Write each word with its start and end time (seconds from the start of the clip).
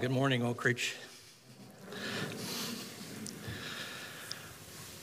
Good 0.00 0.12
morning, 0.12 0.44
Oak 0.44 0.64
Ridge. 0.64 0.94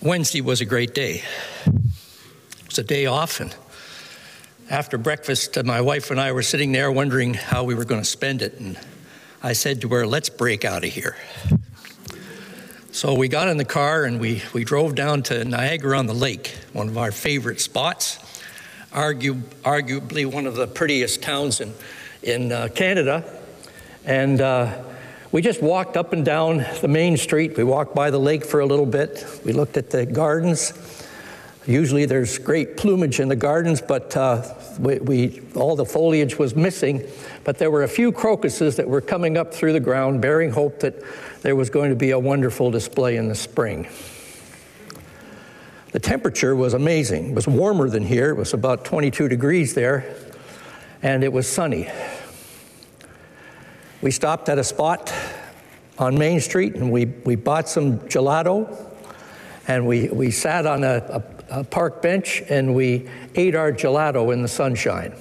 Wednesday 0.02 0.40
was 0.40 0.62
a 0.62 0.66
great 0.66 0.96
day. 0.96 1.22
It 1.66 2.68
was 2.68 2.78
a 2.78 2.84
day 2.84 3.06
off, 3.06 3.42
and 3.42 3.54
after 4.70 4.98
breakfast, 4.98 5.58
uh, 5.58 5.64
my 5.64 5.82
wife 5.82 6.12
and 6.12 6.22
I 6.22 6.32
were 6.32 6.44
sitting 6.44 6.72
there 6.72 6.90
wondering 6.90 7.34
how 7.34 7.66
we 7.66 7.76
were 7.76 7.84
going 7.84 8.00
to 8.00 8.08
spend 8.08 8.42
it, 8.42 8.58
and 8.62 8.80
I 9.44 9.52
said 9.52 9.82
to 9.82 9.90
her, 9.90 10.08
Let's 10.08 10.30
break 10.30 10.64
out 10.64 10.86
of 10.86 10.92
here. 10.92 11.18
So 12.92 13.16
we 13.16 13.28
got 13.28 13.50
in 13.50 13.58
the 13.58 13.66
car 13.66 14.06
and 14.06 14.18
we, 14.18 14.44
we 14.54 14.64
drove 14.64 14.96
down 14.96 15.24
to 15.24 15.44
Niagara 15.44 16.00
on 16.00 16.06
the 16.06 16.14
Lake, 16.14 16.56
one 16.72 16.88
of 16.88 16.98
our 16.98 17.12
favorite 17.12 17.60
spots, 17.60 18.18
argue, 18.94 19.34
arguably 19.64 20.26
one 20.26 20.48
of 20.48 20.56
the 20.56 20.68
prettiest 20.68 21.22
towns 21.22 21.60
in, 21.60 21.74
in 22.24 22.54
uh, 22.54 22.70
Canada. 22.74 23.42
And 24.06 24.40
uh, 24.40 24.84
we 25.32 25.42
just 25.42 25.62
walked 25.62 25.98
up 25.98 26.14
and 26.14 26.24
down 26.24 26.66
the 26.82 26.88
main 26.88 27.18
street. 27.18 27.58
We 27.58 27.64
walked 27.64 27.96
by 27.96 28.12
the 28.12 28.20
lake 28.20 28.46
for 28.46 28.60
a 28.60 28.66
little 28.66 28.86
bit. 28.86 29.26
We 29.44 29.52
looked 29.52 29.78
at 29.78 29.90
the 29.90 30.06
gardens. 30.06 30.74
Usually 31.66 32.06
there's 32.06 32.38
great 32.38 32.78
plumage 32.78 33.20
in 33.20 33.28
the 33.28 33.36
gardens, 33.36 33.82
but 33.82 34.16
uh, 34.16 34.54
we, 34.78 35.00
we, 35.00 35.42
all 35.56 35.76
the 35.76 35.86
foliage 35.86 36.38
was 36.38 36.56
missing. 36.56 37.04
But 37.44 37.58
there 37.58 37.72
were 37.72 37.82
a 37.82 37.88
few 37.88 38.12
crocuses 38.12 38.76
that 38.76 38.88
were 38.88 39.02
coming 39.02 39.36
up 39.36 39.52
through 39.52 39.74
the 39.74 39.80
ground, 39.80 40.22
bearing 40.22 40.52
hope 40.52 40.82
that 40.82 40.96
there 41.42 41.56
was 41.56 41.72
going 41.72 41.90
to 41.90 41.96
be 41.96 42.12
a 42.12 42.20
wonderful 42.20 42.70
display 42.70 43.18
in 43.18 43.28
the 43.28 43.36
spring. 43.36 43.88
The 45.92 46.00
temperature 46.00 46.56
was 46.56 46.76
amazing. 46.76 47.32
It 47.32 47.36
was 47.36 47.48
warmer 47.48 47.90
than 47.90 48.04
here. 48.04 48.30
It 48.30 48.38
was 48.38 48.54
about 48.54 48.86
22 48.86 49.30
degrees 49.30 49.74
there, 49.74 50.16
and 51.02 51.24
it 51.24 51.34
was 51.34 51.48
sunny. 51.48 51.90
We 54.06 54.12
stopped 54.12 54.50
at 54.50 54.60
a 54.60 54.64
spot 54.64 55.12
on 55.98 56.16
Main 56.16 56.40
Street 56.40 56.76
and 56.76 56.92
we, 56.92 57.06
we 57.06 57.36
bought 57.36 57.68
some 57.68 57.98
gelato 58.02 58.72
and 59.68 59.88
we, 59.88 60.10
we 60.10 60.30
sat 60.30 60.68
on 60.68 60.84
a, 60.84 61.24
a, 61.50 61.62
a 61.62 61.64
park 61.64 62.04
bench 62.04 62.44
and 62.48 62.76
we 62.76 63.10
ate 63.34 63.56
our 63.56 63.72
gelato 63.72 64.32
in 64.32 64.44
the 64.44 64.48
sunshine. 64.48 65.16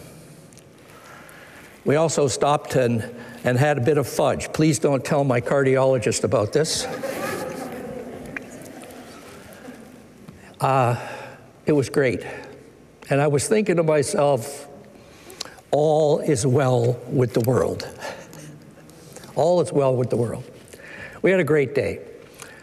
We 1.87 1.97
also 1.97 2.29
stopped 2.29 2.77
and, 2.77 3.11
and 3.43 3.57
had 3.57 3.79
a 3.79 3.81
bit 3.81 3.97
of 3.97 4.07
fudge. 4.07 4.53
Please 4.53 4.79
don't 4.79 5.03
tell 5.03 5.25
my 5.25 5.41
cardiologist 5.41 6.23
about 6.23 6.53
this. 6.53 6.85
Uh, 10.61 11.01
it 11.65 11.73
was 11.73 11.89
great. 11.89 12.23
And 13.09 13.19
I 13.23 13.29
was 13.29 13.49
thinking 13.49 13.77
to 13.77 13.83
myself, 13.83 14.69
all 15.71 16.21
is 16.21 16.47
well 16.47 17.01
with 17.09 17.33
the 17.33 17.41
world. 17.41 17.89
All 19.37 19.61
is 19.61 19.73
well 19.73 19.97
with 19.97 20.11
the 20.11 20.17
world. 20.17 20.45
We 21.23 21.31
had 21.31 21.41
a 21.41 21.45
great 21.45 21.75
day. 21.75 22.01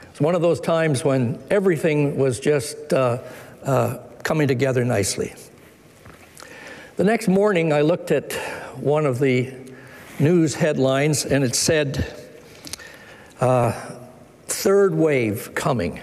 It's 0.10 0.22
one 0.22 0.36
of 0.36 0.42
those 0.42 0.60
times 0.60 1.04
when 1.04 1.42
everything 1.50 2.18
was 2.18 2.40
just 2.40 2.94
uh, 2.94 3.20
uh, 3.64 3.98
coming 4.24 4.48
together 4.48 4.86
nicely. 4.86 5.34
The 6.98 7.04
next 7.04 7.28
morning, 7.28 7.74
I 7.74 7.82
looked 7.82 8.12
at 8.12 8.34
one 8.78 9.06
of 9.06 9.20
the 9.20 9.54
news 10.20 10.56
headlines, 10.56 11.26
and 11.26 11.44
it 11.44 11.56
said, 11.56 12.06
uh, 13.40 13.72
Third 14.48 14.94
wave 14.94 15.56
coming 15.56 16.02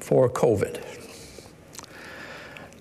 for 0.00 0.28
COVID. 0.28 0.82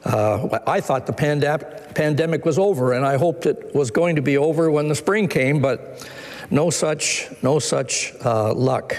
Uh, 0.03 0.59
I 0.65 0.81
thought 0.81 1.05
the 1.05 1.13
pandem- 1.13 1.93
pandemic 1.93 2.45
was 2.45 2.57
over, 2.57 2.93
and 2.93 3.05
I 3.05 3.17
hoped 3.17 3.45
it 3.45 3.75
was 3.75 3.91
going 3.91 4.15
to 4.15 4.21
be 4.21 4.37
over 4.37 4.71
when 4.71 4.87
the 4.87 4.95
spring 4.95 5.27
came, 5.27 5.61
but 5.61 6.09
no 6.53 6.69
such, 6.69 7.29
no 7.41 7.57
such 7.57 8.13
uh, 8.23 8.53
luck. 8.53 8.95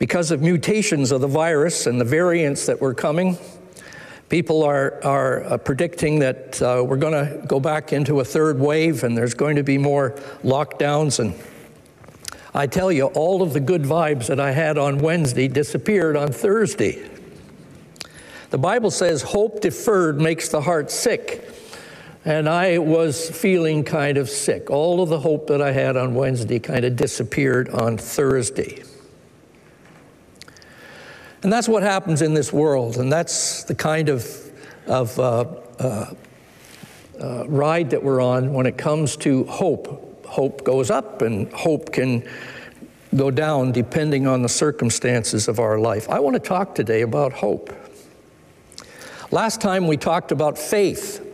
Because 0.00 0.32
of 0.32 0.42
mutations 0.42 1.12
of 1.12 1.20
the 1.20 1.28
virus 1.28 1.86
and 1.86 2.00
the 2.00 2.04
variants 2.04 2.66
that 2.66 2.80
were 2.80 2.92
coming, 2.92 3.38
people 4.28 4.64
are, 4.64 4.98
are 5.04 5.44
uh, 5.44 5.58
predicting 5.58 6.18
that 6.18 6.60
uh, 6.60 6.82
we're 6.84 6.96
going 6.96 7.12
to 7.12 7.46
go 7.46 7.60
back 7.60 7.92
into 7.92 8.18
a 8.18 8.24
third 8.24 8.58
wave 8.58 9.04
and 9.04 9.16
there's 9.16 9.34
going 9.34 9.54
to 9.54 9.62
be 9.62 9.78
more 9.78 10.10
lockdowns. 10.42 11.20
And 11.20 11.32
I 12.52 12.66
tell 12.66 12.90
you, 12.90 13.04
all 13.04 13.40
of 13.40 13.52
the 13.52 13.60
good 13.60 13.82
vibes 13.82 14.26
that 14.26 14.40
I 14.40 14.50
had 14.50 14.76
on 14.76 14.98
Wednesday 14.98 15.46
disappeared 15.46 16.16
on 16.16 16.32
Thursday. 16.32 17.08
The 18.50 18.58
Bible 18.58 18.90
says, 18.90 19.22
hope 19.22 19.60
deferred 19.60 20.20
makes 20.20 20.48
the 20.48 20.60
heart 20.60 20.90
sick. 20.90 21.51
And 22.24 22.48
I 22.48 22.78
was 22.78 23.28
feeling 23.30 23.82
kind 23.82 24.16
of 24.16 24.30
sick. 24.30 24.70
All 24.70 25.02
of 25.02 25.08
the 25.08 25.18
hope 25.18 25.48
that 25.48 25.60
I 25.60 25.72
had 25.72 25.96
on 25.96 26.14
Wednesday 26.14 26.60
kind 26.60 26.84
of 26.84 26.94
disappeared 26.94 27.68
on 27.70 27.98
Thursday. 27.98 28.84
And 31.42 31.52
that's 31.52 31.68
what 31.68 31.82
happens 31.82 32.22
in 32.22 32.34
this 32.34 32.52
world, 32.52 32.98
and 32.98 33.10
that's 33.10 33.64
the 33.64 33.74
kind 33.74 34.08
of, 34.08 34.24
of 34.86 35.18
uh, 35.18 35.44
uh, 35.80 36.14
uh, 37.20 37.48
ride 37.48 37.90
that 37.90 38.04
we're 38.04 38.20
on 38.20 38.52
when 38.52 38.66
it 38.66 38.78
comes 38.78 39.16
to 39.18 39.42
hope. 39.44 40.24
Hope 40.24 40.62
goes 40.62 40.88
up, 40.88 41.22
and 41.22 41.52
hope 41.52 41.92
can 41.92 42.28
go 43.16 43.32
down 43.32 43.72
depending 43.72 44.28
on 44.28 44.42
the 44.42 44.48
circumstances 44.48 45.48
of 45.48 45.58
our 45.58 45.80
life. 45.80 46.08
I 46.08 46.20
want 46.20 46.34
to 46.34 46.40
talk 46.40 46.76
today 46.76 47.02
about 47.02 47.32
hope. 47.32 47.74
Last 49.32 49.60
time 49.60 49.88
we 49.88 49.96
talked 49.96 50.30
about 50.30 50.56
faith. 50.56 51.31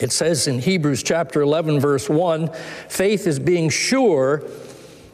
It 0.00 0.12
says 0.12 0.48
in 0.48 0.60
Hebrews 0.60 1.02
chapter 1.02 1.42
11, 1.42 1.78
verse 1.78 2.08
1 2.08 2.52
faith 2.88 3.26
is 3.26 3.38
being 3.38 3.68
sure 3.68 4.42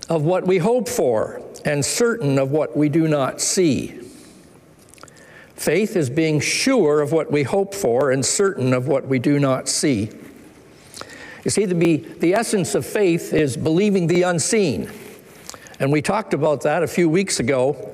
of 0.08 0.22
what 0.22 0.46
we 0.46 0.58
hope 0.58 0.88
for 0.88 1.42
and 1.64 1.84
certain 1.84 2.38
of 2.38 2.52
what 2.52 2.76
we 2.76 2.88
do 2.88 3.08
not 3.08 3.40
see. 3.40 4.00
Faith 5.56 5.96
is 5.96 6.08
being 6.08 6.38
sure 6.38 7.00
of 7.00 7.10
what 7.10 7.32
we 7.32 7.42
hope 7.42 7.74
for 7.74 8.12
and 8.12 8.24
certain 8.24 8.72
of 8.72 8.86
what 8.86 9.08
we 9.08 9.18
do 9.18 9.40
not 9.40 9.68
see. 9.68 10.10
You 11.44 11.50
see, 11.50 11.64
the, 11.64 11.96
the 12.18 12.34
essence 12.34 12.76
of 12.76 12.86
faith 12.86 13.32
is 13.32 13.56
believing 13.56 14.06
the 14.06 14.22
unseen. 14.22 14.90
And 15.80 15.90
we 15.90 16.02
talked 16.02 16.34
about 16.34 16.62
that 16.62 16.84
a 16.84 16.86
few 16.86 17.08
weeks 17.08 17.40
ago 17.40 17.92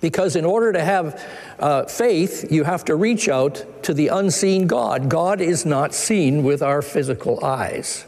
because 0.00 0.36
in 0.36 0.44
order 0.44 0.72
to 0.72 0.84
have 0.84 1.22
uh, 1.64 1.86
faith, 1.86 2.52
you 2.52 2.62
have 2.62 2.84
to 2.84 2.94
reach 2.94 3.26
out 3.26 3.64
to 3.82 3.94
the 3.94 4.08
unseen 4.08 4.66
God. 4.66 5.08
God 5.08 5.40
is 5.40 5.64
not 5.64 5.94
seen 5.94 6.44
with 6.44 6.62
our 6.62 6.82
physical 6.82 7.42
eyes. 7.42 8.04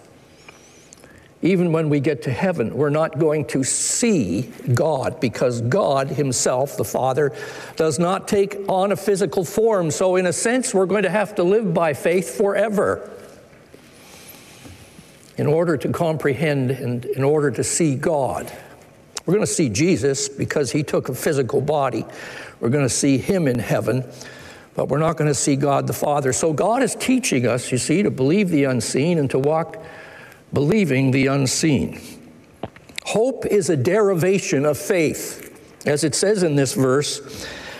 Even 1.41 1.73
when 1.73 1.89
we 1.89 1.99
get 1.99 2.21
to 2.25 2.31
heaven, 2.31 2.77
we're 2.77 2.91
not 2.91 3.19
going 3.19 3.47
to 3.47 3.65
see 3.65 4.53
God 4.75 5.21
because 5.21 5.63
God 5.63 6.09
Himself, 6.09 6.77
the 6.77 6.85
Father, 6.85 7.35
does 7.77 7.99
not 7.99 8.29
take 8.29 8.59
on 8.69 8.93
a 8.93 8.97
physical 8.97 9.43
form. 9.43 9.91
So, 9.91 10.17
in 10.17 10.27
a 10.27 10.35
sense, 10.35 10.75
we're 10.75 10.85
going 10.85 11.05
to 11.05 11.11
have 11.11 11.35
to 11.37 11.43
live 11.43 11.73
by 11.73 11.95
faith 11.95 12.37
forever 12.37 13.11
in 15.39 15.47
order 15.47 15.79
to 15.79 15.89
comprehend 15.89 16.73
and 16.73 17.07
in 17.07 17.25
order 17.25 17.51
to 17.53 17.65
see 17.65 17.95
God. 17.95 18.53
We're 19.27 19.35
going 19.35 19.47
to 19.47 19.53
see 19.53 19.69
Jesus 19.69 20.29
because 20.29 20.71
He 20.71 20.83
took 20.83 21.09
a 21.09 21.15
physical 21.15 21.61
body. 21.61 22.07
We're 22.61 22.71
going 22.71 22.85
to 22.85 22.95
see 22.95 23.19
him 23.19 23.49
in 23.49 23.59
heaven, 23.59 24.05
but 24.75 24.89
we're 24.89 24.99
not 24.99 25.17
going 25.17 25.29
to 25.29 25.35
see 25.35 25.57
God 25.57 25.87
the 25.87 25.93
Father. 25.93 26.33
So 26.33 26.53
God 26.53 26.83
is 26.83 26.95
teaching 26.95 27.47
us, 27.47 27.71
you 27.71 27.79
see, 27.79 28.03
to 28.03 28.11
believe 28.11 28.49
the 28.49 28.65
unseen 28.65 29.19
and 29.19 29.31
to 29.31 29.39
walk 29.39 29.83
believing 30.53 31.11
the 31.11 31.27
unseen. 31.27 32.01
Hope 33.05 33.45
is 33.47 33.69
a 33.69 33.77
derivation 33.77 34.65
of 34.65 34.79
faith. 34.79 35.43
As 35.85 36.03
it 36.03 36.15
says 36.15 36.43
in 36.43 36.57
this 36.57 36.75
verse, 36.75 37.21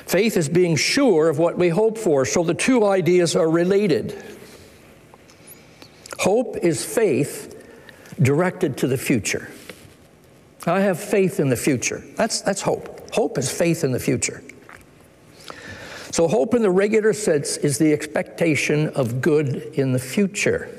faith 0.07 0.37
is 0.37 0.49
being 0.49 0.77
sure 0.77 1.29
of 1.29 1.39
what 1.39 1.57
we 1.57 1.69
hope 1.69 1.97
for. 1.97 2.25
So 2.25 2.45
the 2.45 2.55
two 2.55 2.85
ideas 2.85 3.35
are 3.35 3.49
related. 3.49 4.23
Hope 6.19 6.57
is 6.59 6.85
faith 6.85 7.53
directed 8.21 8.77
to 8.79 8.87
the 8.87 8.99
future. 8.99 9.51
I 10.67 10.81
have 10.81 10.99
faith 10.99 11.39
in 11.39 11.49
the 11.49 11.57
future. 11.57 12.03
That's, 12.17 12.41
that's 12.41 12.61
hope. 12.61 13.11
Hope 13.13 13.39
is 13.39 13.51
faith 13.51 13.85
in 13.85 13.93
the 13.93 14.01
future. 14.01 14.43
So, 16.11 16.29
hope 16.29 16.55
in 16.55 16.63
the 16.63 16.71
regular 16.71 17.13
sense 17.13 17.57
is 17.59 17.79
the 17.79 17.93
expectation 17.93 18.89
of 18.91 19.21
good 19.21 19.57
in 19.75 19.93
the 19.93 19.99
future. 19.99 20.71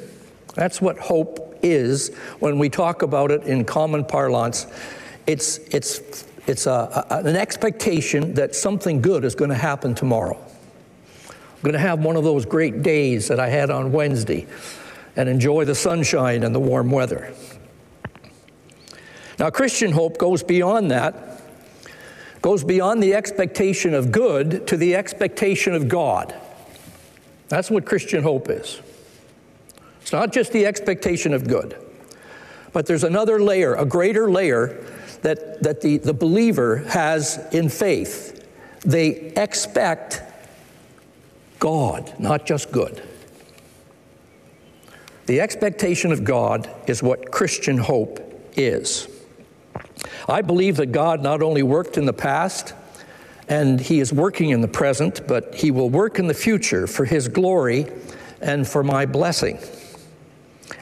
That's 0.55 0.81
what 0.81 0.97
hope 0.97 1.59
is 1.61 2.15
when 2.39 2.57
we 2.57 2.69
talk 2.69 3.01
about 3.01 3.31
it 3.31 3.43
in 3.43 3.63
common 3.63 4.03
parlance. 4.03 4.65
It's, 5.27 5.59
it's, 5.71 6.25
it's 6.47 6.65
a, 6.65 7.05
a, 7.09 7.17
an 7.17 7.35
expectation 7.35 8.33
that 8.33 8.55
something 8.55 9.01
good 9.01 9.23
is 9.23 9.35
going 9.35 9.51
to 9.51 9.55
happen 9.55 9.93
tomorrow. 9.93 10.37
I'm 11.29 11.61
going 11.61 11.73
to 11.73 11.79
have 11.79 11.99
one 11.99 12.15
of 12.15 12.23
those 12.23 12.45
great 12.45 12.81
days 12.81 13.27
that 13.27 13.39
I 13.39 13.49
had 13.49 13.69
on 13.69 13.91
Wednesday 13.91 14.47
and 15.15 15.27
enjoy 15.27 15.65
the 15.65 15.75
sunshine 15.75 16.43
and 16.43 16.53
the 16.53 16.59
warm 16.59 16.91
weather. 16.91 17.33
Now, 19.39 19.49
Christian 19.49 19.91
hope 19.91 20.17
goes 20.17 20.43
beyond 20.43 20.91
that 20.91 21.27
goes 22.41 22.63
beyond 22.63 23.01
the 23.01 23.13
expectation 23.13 23.93
of 23.93 24.11
good 24.11 24.67
to 24.67 24.77
the 24.77 24.95
expectation 24.95 25.73
of 25.73 25.87
God. 25.87 26.33
That's 27.49 27.69
what 27.69 27.85
Christian 27.85 28.23
hope 28.23 28.49
is. 28.49 28.81
It's 30.01 30.11
not 30.11 30.31
just 30.31 30.53
the 30.53 30.65
expectation 30.65 31.33
of 31.33 31.47
good, 31.47 31.75
But 32.71 32.85
there's 32.85 33.03
another 33.03 33.41
layer, 33.41 33.75
a 33.75 33.85
greater 33.85 34.29
layer 34.29 34.81
that, 35.23 35.63
that 35.63 35.81
the, 35.81 35.97
the 35.97 36.13
believer 36.13 36.77
has 36.77 37.45
in 37.51 37.69
faith. 37.69 38.47
They 38.85 39.07
expect 39.35 40.21
God, 41.59 42.13
not 42.19 42.45
just 42.45 42.71
good. 42.71 43.03
The 45.25 45.41
expectation 45.41 46.11
of 46.11 46.23
God 46.23 46.69
is 46.87 47.03
what 47.03 47.31
Christian 47.31 47.77
hope 47.77 48.21
is. 48.55 49.09
I 50.27 50.41
believe 50.41 50.77
that 50.77 50.87
God 50.87 51.23
not 51.23 51.41
only 51.41 51.63
worked 51.63 51.97
in 51.97 52.05
the 52.05 52.13
past, 52.13 52.73
and 53.47 53.79
He 53.79 53.99
is 54.01 54.11
working 54.11 54.49
in 54.49 54.59
the 54.59 54.67
present, 54.67 55.25
but 55.25 55.55
He 55.55 55.71
will 55.71 55.89
work 55.89 56.19
in 56.19 56.27
the 56.27 56.33
future 56.33 56.85
for 56.85 57.05
His 57.05 57.29
glory 57.29 57.87
and 58.41 58.67
for 58.67 58.83
my 58.83 59.05
blessing. 59.05 59.57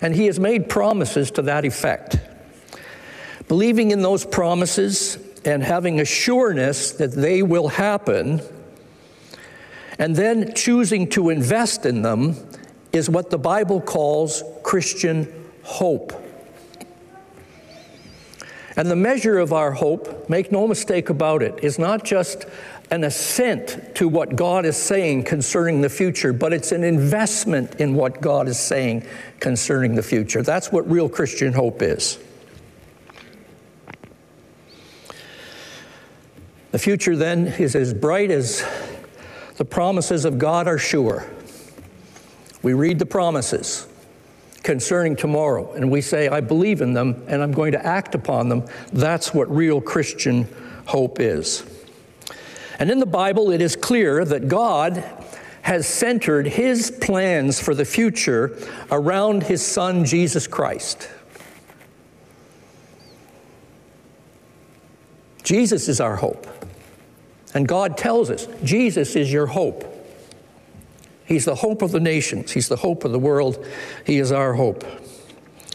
And 0.02 0.16
He 0.16 0.26
has 0.26 0.40
made 0.40 0.68
promises 0.68 1.30
to 1.32 1.44
that 1.44 1.64
effect. 1.64 2.18
Believing 3.48 3.92
in 3.92 4.02
those 4.02 4.26
promises 4.26 5.20
and 5.46 5.62
having 5.62 6.00
a 6.00 6.06
sureness 6.06 6.94
that 6.94 7.12
they 7.12 7.44
will 7.44 7.68
happen, 7.68 8.42
and 10.00 10.16
then 10.16 10.56
choosing 10.56 11.08
to 11.10 11.30
invest 11.30 11.86
in 11.86 12.02
them 12.02 12.36
is 12.92 13.10
what 13.10 13.30
the 13.30 13.38
Bible 13.38 13.80
calls 13.80 14.42
Christian 14.64 15.32
hope. 15.62 16.25
And 18.78 18.92
the 18.92 18.96
measure 18.96 19.40
of 19.40 19.54
our 19.54 19.72
hope, 19.72 20.30
make 20.30 20.52
no 20.52 20.68
mistake 20.68 21.10
about 21.10 21.42
it, 21.42 21.64
is 21.64 21.80
not 21.80 22.04
just 22.04 22.46
an 22.92 23.04
assent 23.04 23.96
to 23.96 24.08
what 24.08 24.36
God 24.36 24.66
is 24.66 24.78
saying 24.78 25.24
concerning 25.24 25.82
the 25.82 25.90
future, 25.90 26.34
but 26.34 26.54
it's 26.54 26.72
an 26.72 26.84
investment 26.84 27.76
in 27.76 27.96
what 27.96 28.22
God 28.22 28.48
is 28.48 28.60
saying 28.60 29.06
concerning 29.40 29.96
the 29.96 30.04
future. 30.04 30.44
That's 30.44 30.72
what 30.72 30.90
real 30.90 31.08
Christian 31.08 31.54
hope 31.54 31.82
is. 31.82 32.20
The 36.72 36.80
future 36.80 37.16
then 37.16 37.48
is 37.48 37.76
as 37.76 37.94
bright 37.94 38.30
as 38.30 38.64
the 39.56 39.64
promises 39.64 40.26
of 40.26 40.38
God 40.38 40.68
are 40.68 40.78
sure. 40.78 41.26
We 42.62 42.74
read 42.74 43.00
the 43.00 43.06
promises 43.06 43.88
concerning 44.66 45.16
tomorrow 45.16 45.72
and 45.74 45.90
we 45.90 46.02
say, 46.02 46.28
I 46.28 46.42
believe 46.42 46.82
in 46.82 46.94
them 46.94 47.24
and 47.28 47.42
I'm 47.42 47.54
going 47.54 47.72
to 47.72 47.86
act 47.86 48.16
upon 48.16 48.50
them. 48.50 48.66
That's 48.92 49.34
what 49.34 49.50
real 49.50 49.80
Christian 49.80 50.48
hope 50.88 51.20
is. 51.20 51.64
And 52.80 52.92
in 52.92 53.00
the 53.00 53.06
Bible, 53.06 53.52
it 53.52 53.62
is 53.62 53.76
clear 53.78 54.26
that 54.26 54.50
God 54.50 55.04
has 55.62 55.88
centered 55.88 56.48
his 56.48 56.92
plans 56.92 57.62
for 57.62 57.74
the 57.74 57.86
future 57.86 58.58
around 58.92 59.44
his 59.44 59.66
son, 59.66 60.04
Jesus 60.04 60.48
Christ. 60.48 61.10
Jesus 65.44 65.88
is 65.88 66.02
our 66.02 66.16
hope. 66.16 66.48
And 67.54 67.68
God 67.68 67.98
tells 67.98 68.30
us 68.30 68.48
Jesus 68.64 69.16
is 69.16 69.32
your 69.32 69.46
hope. 69.46 69.95
He's 71.26 71.46
the 71.46 71.56
hope 71.56 71.82
of 71.82 71.92
the 71.92 72.00
nations, 72.00 72.52
He's 72.52 72.68
the 72.68 72.78
hope 72.78 73.04
of 73.04 73.12
the 73.12 73.20
world, 73.20 73.66
He 74.06 74.20
is 74.20 74.32
our 74.32 74.54
hope. 74.54 74.84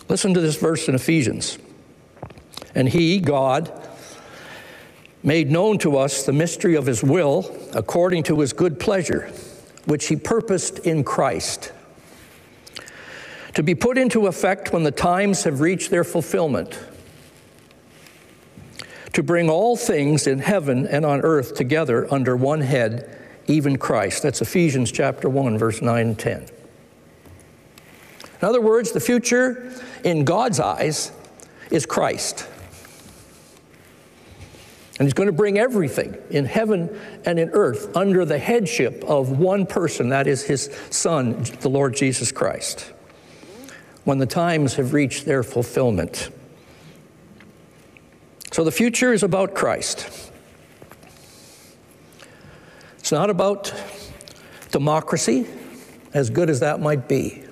Listen 0.09 0.35
to 0.35 0.41
this 0.41 0.57
verse 0.57 0.89
in 0.89 0.95
Ephesians. 0.95 1.59
And 2.75 2.89
He, 2.89 3.19
God, 3.19 3.73
made 5.23 5.51
known 5.51 5.79
to 5.79 5.97
us 5.97 6.25
the 6.25 6.33
mystery 6.33 6.77
of 6.77 6.87
His 6.87 7.03
will 7.03 7.57
according 7.75 8.23
to 8.25 8.41
His 8.41 8.53
good 8.53 8.79
pleasure, 8.79 9.33
which 9.87 10.07
He 10.07 10.17
purposed 10.17 10.81
in 10.81 11.05
Christ, 11.05 11.73
to 13.55 13.63
be 13.63 13.75
put 13.75 13.99
into 13.99 14.27
effect 14.27 14.73
when 14.73 14.85
the 14.85 14.93
times 14.93 15.45
have 15.45 15.61
reached 15.61 15.91
their 15.91 16.05
fulfillment 16.05 16.79
to 19.13 19.23
bring 19.23 19.51
all 19.51 19.77
things 19.77 20.27
in 20.27 20.39
heaven 20.39 20.87
and 20.87 21.05
on 21.05 21.21
earth 21.23 21.55
together 21.55 22.13
under 22.13 22.37
one 22.37 22.61
head, 22.61 23.20
even 23.51 23.77
Christ. 23.77 24.23
That's 24.23 24.41
Ephesians 24.41 24.93
chapter 24.93 25.29
1, 25.29 25.59
verse 25.59 25.83
9 25.83 26.07
and 26.07 26.19
10. 26.19 26.43
In 26.43 28.49
other 28.49 28.61
words, 28.61 28.93
the 28.93 29.01
future 29.01 29.73
in 30.05 30.25
God's 30.25 30.61
eyes 30.61 31.13
is 31.71 31.85
Christ. 31.85 32.47
And 34.99 35.07
he's 35.07 35.15
going 35.15 35.29
to 35.29 35.33
bring 35.33 35.59
everything 35.59 36.17
in 36.31 36.45
heaven 36.45 36.99
and 37.25 37.39
in 37.39 37.51
earth 37.51 37.97
under 37.97 38.25
the 38.25 38.39
headship 38.39 39.03
of 39.05 39.39
one 39.39 39.67
person, 39.67 40.11
that 40.11 40.27
is 40.27 40.43
his 40.43 40.71
Son, 40.91 41.43
the 41.61 41.71
Lord 41.71 41.95
Jesus 41.95 42.33
Christ, 42.33 42.93
when 44.05 44.19
the 44.19 44.27
times 44.27 44.75
have 44.75 44.93
reached 44.93 45.25
their 45.25 45.43
fulfillment. 45.43 46.31
So 48.53 48.65
the 48.65 48.73
future 48.73 49.13
is 49.13 49.23
about 49.23 49.55
Christ. 49.55 50.30
It's 53.11 53.13
not 53.13 53.29
about 53.29 53.75
democracy, 54.71 55.45
as 56.15 56.31
good 56.31 56.49
as 56.49 56.61
that 56.61 56.81
might 56.81 57.09
be. 57.09 57.43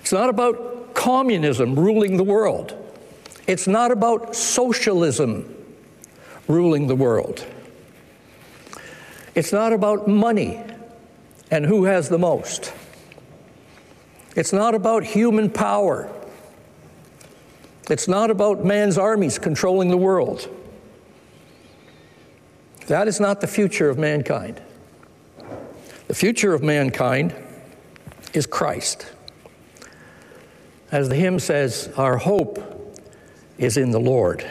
It's 0.00 0.12
not 0.12 0.28
about 0.28 0.94
communism 0.94 1.74
ruling 1.74 2.18
the 2.18 2.22
world. 2.22 2.72
It's 3.48 3.66
not 3.66 3.90
about 3.90 4.36
socialism 4.36 5.56
ruling 6.46 6.86
the 6.86 6.94
world. 6.94 7.44
It's 9.34 9.52
not 9.52 9.72
about 9.72 10.06
money 10.06 10.62
and 11.50 11.66
who 11.66 11.86
has 11.86 12.08
the 12.08 12.18
most. 12.18 12.72
It's 14.36 14.52
not 14.52 14.76
about 14.76 15.02
human 15.02 15.50
power 15.50 16.08
it's 17.90 18.06
not 18.06 18.30
about 18.30 18.64
man's 18.64 18.96
armies 18.96 19.40
controlling 19.40 19.88
the 19.88 19.96
world. 19.96 20.48
That 22.86 23.08
is 23.08 23.20
not 23.20 23.40
the 23.40 23.46
future 23.46 23.88
of 23.88 23.98
mankind. 23.98 24.60
The 26.08 26.14
future 26.14 26.52
of 26.52 26.62
mankind 26.62 27.34
is 28.34 28.46
Christ. 28.46 29.06
As 30.90 31.08
the 31.08 31.14
hymn 31.14 31.38
says, 31.38 31.90
our 31.96 32.18
hope 32.18 32.58
is 33.56 33.76
in 33.76 33.92
the 33.92 34.00
Lord. 34.00 34.44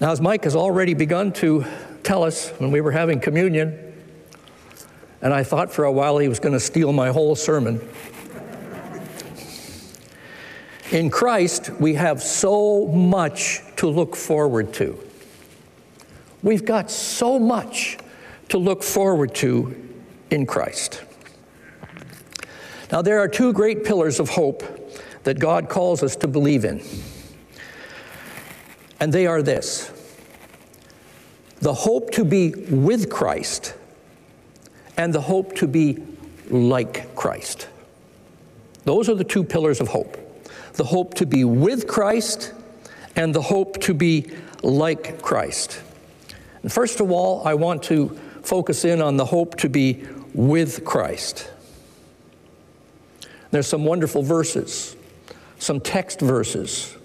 Now, 0.00 0.12
as 0.12 0.20
Mike 0.20 0.44
has 0.44 0.54
already 0.54 0.94
begun 0.94 1.32
to 1.34 1.66
tell 2.04 2.22
us 2.22 2.50
when 2.58 2.70
we 2.70 2.80
were 2.80 2.92
having 2.92 3.18
communion, 3.18 3.92
and 5.20 5.34
I 5.34 5.42
thought 5.42 5.72
for 5.72 5.84
a 5.84 5.92
while 5.92 6.18
he 6.18 6.28
was 6.28 6.38
going 6.38 6.52
to 6.52 6.60
steal 6.60 6.92
my 6.92 7.08
whole 7.08 7.34
sermon. 7.34 7.80
In 10.92 11.10
Christ, 11.10 11.70
we 11.80 11.94
have 11.94 12.22
so 12.22 12.86
much 12.86 13.60
to 13.76 13.88
look 13.88 14.14
forward 14.14 14.72
to. 14.74 15.07
We've 16.42 16.64
got 16.64 16.90
so 16.90 17.38
much 17.38 17.98
to 18.48 18.58
look 18.58 18.82
forward 18.82 19.34
to 19.36 19.74
in 20.30 20.46
Christ. 20.46 21.02
Now, 22.90 23.02
there 23.02 23.18
are 23.18 23.28
two 23.28 23.52
great 23.52 23.84
pillars 23.84 24.18
of 24.18 24.30
hope 24.30 24.62
that 25.24 25.38
God 25.38 25.68
calls 25.68 26.02
us 26.02 26.16
to 26.16 26.28
believe 26.28 26.64
in. 26.64 26.82
And 29.00 29.12
they 29.12 29.26
are 29.26 29.42
this 29.42 29.92
the 31.60 31.74
hope 31.74 32.12
to 32.12 32.24
be 32.24 32.50
with 32.50 33.10
Christ 33.10 33.74
and 34.96 35.12
the 35.12 35.20
hope 35.20 35.56
to 35.56 35.66
be 35.66 35.98
like 36.50 37.14
Christ. 37.16 37.68
Those 38.84 39.08
are 39.08 39.14
the 39.14 39.24
two 39.24 39.44
pillars 39.44 39.80
of 39.80 39.88
hope 39.88 40.16
the 40.74 40.84
hope 40.84 41.14
to 41.14 41.26
be 41.26 41.44
with 41.44 41.88
Christ 41.88 42.52
and 43.16 43.34
the 43.34 43.42
hope 43.42 43.80
to 43.80 43.92
be 43.92 44.30
like 44.62 45.20
Christ. 45.20 45.82
First 46.68 47.00
of 47.00 47.10
all, 47.10 47.46
I 47.46 47.54
want 47.54 47.82
to 47.84 48.18
focus 48.42 48.84
in 48.84 49.00
on 49.00 49.16
the 49.16 49.24
hope 49.24 49.56
to 49.56 49.68
be 49.68 50.04
with 50.34 50.84
Christ. 50.84 51.50
There's 53.50 53.66
some 53.66 53.84
wonderful 53.84 54.22
verses, 54.22 54.96
some 55.58 55.80
text 55.80 56.20
verses 56.20 56.96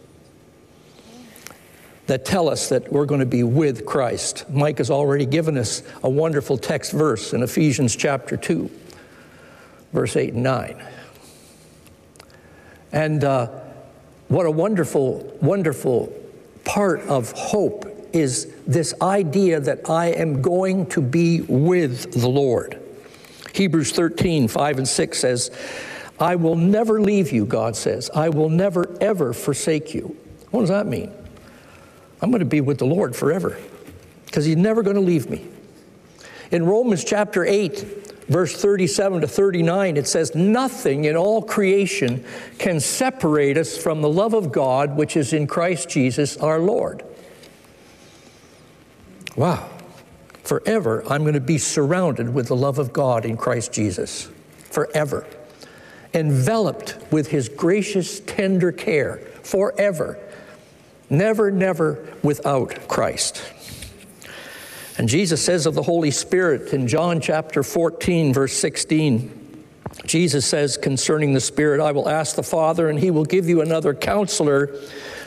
that 2.08 2.26
tell 2.26 2.50
us 2.50 2.70
that 2.70 2.92
we're 2.92 3.06
going 3.06 3.22
to 3.22 3.26
be 3.26 3.44
with 3.44 3.86
Christ. 3.86 4.50
Mike 4.50 4.80
has 4.80 4.92
already 4.92 5.26
given 5.26 5.58
us 5.58 5.84
a 6.04 6.10
wonderful 6.10 6.58
text 6.58 6.92
verse 6.92 7.34
in 7.34 7.44
Ephesians 7.44 7.96
chapter 7.96 8.36
2, 8.36 8.70
verse 9.94 10.16
8 10.18 10.34
and 10.34 10.44
9. 10.44 10.84
And 12.92 13.24
uh, 13.24 13.48
what 14.28 14.46
a 14.46 14.52
wonderful, 14.52 15.38
wonderful 15.42 16.14
part 16.66 17.02
of 17.02 17.32
hope 17.32 17.93
is 18.14 18.54
this 18.68 18.94
idea 19.02 19.60
that 19.60 19.90
I 19.90 20.08
am 20.08 20.42
going 20.42 20.86
to 20.88 21.02
be 21.02 21.42
with 21.42 22.14
the 22.14 22.30
Lord. 22.30 22.80
Hebrews 23.54 23.92
13, 23.92 24.48
5 24.48 24.78
and 24.78 24.88
6 24.88 25.20
says, 25.20 25.52
I 26.20 26.36
will 26.36 26.56
never 26.56 27.02
leave 27.02 27.32
you, 27.32 27.46
God 27.46 27.76
says. 27.76 28.10
I 28.16 28.30
will 28.30 28.50
never, 28.50 28.96
ever 29.02 29.34
forsake 29.34 29.94
you. 29.94 30.16
What 30.52 30.62
does 30.62 30.70
that 30.70 30.86
mean? 30.86 31.12
I'm 32.22 32.30
going 32.30 32.40
to 32.40 32.46
be 32.46 32.62
with 32.62 32.78
the 32.78 32.86
Lord 32.86 33.16
forever 33.16 33.58
because 34.26 34.46
He's 34.46 34.56
never 34.56 34.84
going 34.84 34.96
to 34.96 35.02
leave 35.02 35.30
me. 35.30 35.46
In 36.52 36.66
Romans 36.66 37.04
chapter 37.04 37.44
8, 37.44 38.28
verse 38.28 38.56
37 38.56 39.22
to 39.22 39.28
39, 39.28 39.98
it 39.98 40.08
says, 40.08 40.34
Nothing 40.36 41.06
in 41.06 41.16
all 41.16 41.42
creation 41.42 42.24
can 42.60 42.80
separate 42.80 43.58
us 43.58 43.78
from 43.78 44.02
the 44.02 44.10
love 44.10 44.34
of 44.34 44.52
God 44.52 44.96
which 44.96 45.18
is 45.18 45.34
in 45.34 45.48
Christ 45.48 45.90
Jesus 45.90 46.38
our 46.38 46.60
Lord. 46.60 47.04
Wow. 49.36 49.70
Forever, 50.44 51.04
I'm 51.10 51.22
going 51.22 51.34
to 51.34 51.40
be 51.40 51.58
surrounded 51.58 52.34
with 52.34 52.48
the 52.48 52.56
love 52.56 52.78
of 52.78 52.94
God 52.94 53.26
in 53.26 53.38
Christ 53.38 53.72
Jesus. 53.72 54.30
Forever. 54.70 55.26
Enveloped 56.14 56.98
with 57.12 57.28
his 57.28 57.50
gracious, 57.50 58.20
tender 58.20 58.72
care. 58.72 59.18
Forever. 59.44 60.20
Never, 61.10 61.50
never 61.50 62.08
without 62.22 62.88
Christ. 62.88 63.42
And 64.98 65.10
Jesus 65.10 65.44
says 65.44 65.66
of 65.66 65.74
the 65.74 65.84
Holy 65.84 66.12
Spirit 66.12 66.74
in 66.74 66.88
John 66.88 67.20
chapter 67.20 67.64
14, 67.64 68.34
verse 68.34 68.54
16, 68.54 69.64
Jesus 70.06 70.46
says 70.46 70.78
concerning 70.78 71.34
the 71.34 71.40
Spirit, 71.40 71.82
I 71.82 71.92
will 71.92 72.10
ask 72.10 72.36
the 72.36 72.44
Father, 72.44 72.90
and 72.90 73.00
he 73.00 73.10
will 73.10 73.26
give 73.26 73.48
you 73.48 73.62
another 73.62 73.94
counselor 73.94 74.76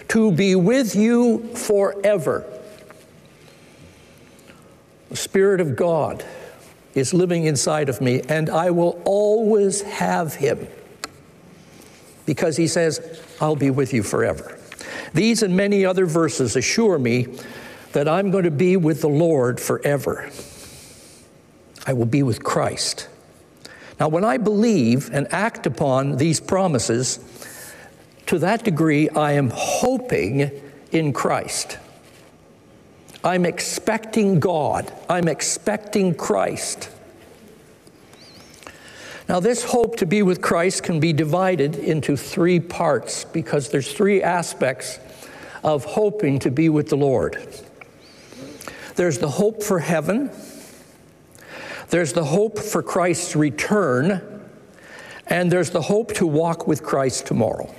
to 0.09 0.31
be 0.31 0.55
with 0.55 0.95
you 0.95 1.49
forever. 1.55 2.56
The 5.09 5.17
Spirit 5.17 5.61
of 5.61 5.77
God 5.77 6.25
is 6.95 7.15
living 7.15 7.45
inside 7.45 7.89
of 7.89 8.01
me, 8.01 8.23
and 8.29 8.51
I 8.51 8.71
will 8.71 9.01
always 9.05 9.83
have 9.83 10.35
him 10.35 10.67
because 12.25 12.57
he 12.57 12.67
says, 12.67 13.23
I'll 13.41 13.57
be 13.57 13.71
with 13.71 13.93
you 13.93 14.03
forever. 14.03 14.59
These 15.15 15.43
and 15.43 15.57
many 15.57 15.85
other 15.85 16.07
verses 16.07 16.57
assure 16.57 16.99
me 16.99 17.29
that 17.93 18.09
I'm 18.09 18.31
going 18.31 18.45
to 18.45 18.51
be 18.51 18.77
with 18.77 19.01
the 19.01 19.09
Lord 19.09 19.61
forever. 19.61 20.29
I 21.87 21.93
will 21.93 22.07
be 22.07 22.23
with 22.23 22.43
Christ. 22.43 23.09
Now, 24.01 24.09
when 24.09 24.25
I 24.25 24.37
believe 24.37 25.09
and 25.13 25.33
act 25.33 25.67
upon 25.67 26.17
these 26.17 26.41
promises, 26.41 27.21
to 28.27 28.39
that 28.41 28.65
degree, 28.65 29.09
I 29.11 29.33
am 29.33 29.51
hoping 29.55 30.51
in 30.91 31.13
Christ. 31.13 31.79
I'm 33.27 33.45
expecting 33.45 34.39
God. 34.39 34.93
I'm 35.11 35.27
expecting 35.27 36.15
Christ. 36.15 36.91
Now, 39.29 39.41
this 39.41 39.65
hope 39.65 39.97
to 39.97 40.07
be 40.07 40.23
with 40.23 40.41
Christ 40.41 40.85
can 40.85 41.01
be 41.01 41.13
divided 41.13 41.75
into 41.75 42.17
three 42.17 42.61
parts 42.61 43.25
because 43.25 43.69
there's 43.69 43.93
three 43.93 44.23
aspects 44.23 45.01
of 45.65 45.85
hoping 45.85 46.39
to 46.39 46.53
be 46.53 46.69
with 46.69 46.89
the 46.89 46.97
Lord. 46.97 47.45
There's 48.95 49.19
the 49.19 49.29
hope 49.29 49.61
for 49.61 49.81
heaven, 49.81 50.31
there's 51.89 52.13
the 52.13 52.25
hope 52.25 52.61
for 52.61 52.81
Christ's 52.81 53.35
return, 53.35 54.49
and 55.27 55.51
there's 55.51 55.71
the 55.71 55.83
hope 55.83 56.15
to 56.15 56.29
walk 56.29 56.69
with 56.69 56.85
Christ 56.85 57.27
tomorrow. 57.27 57.75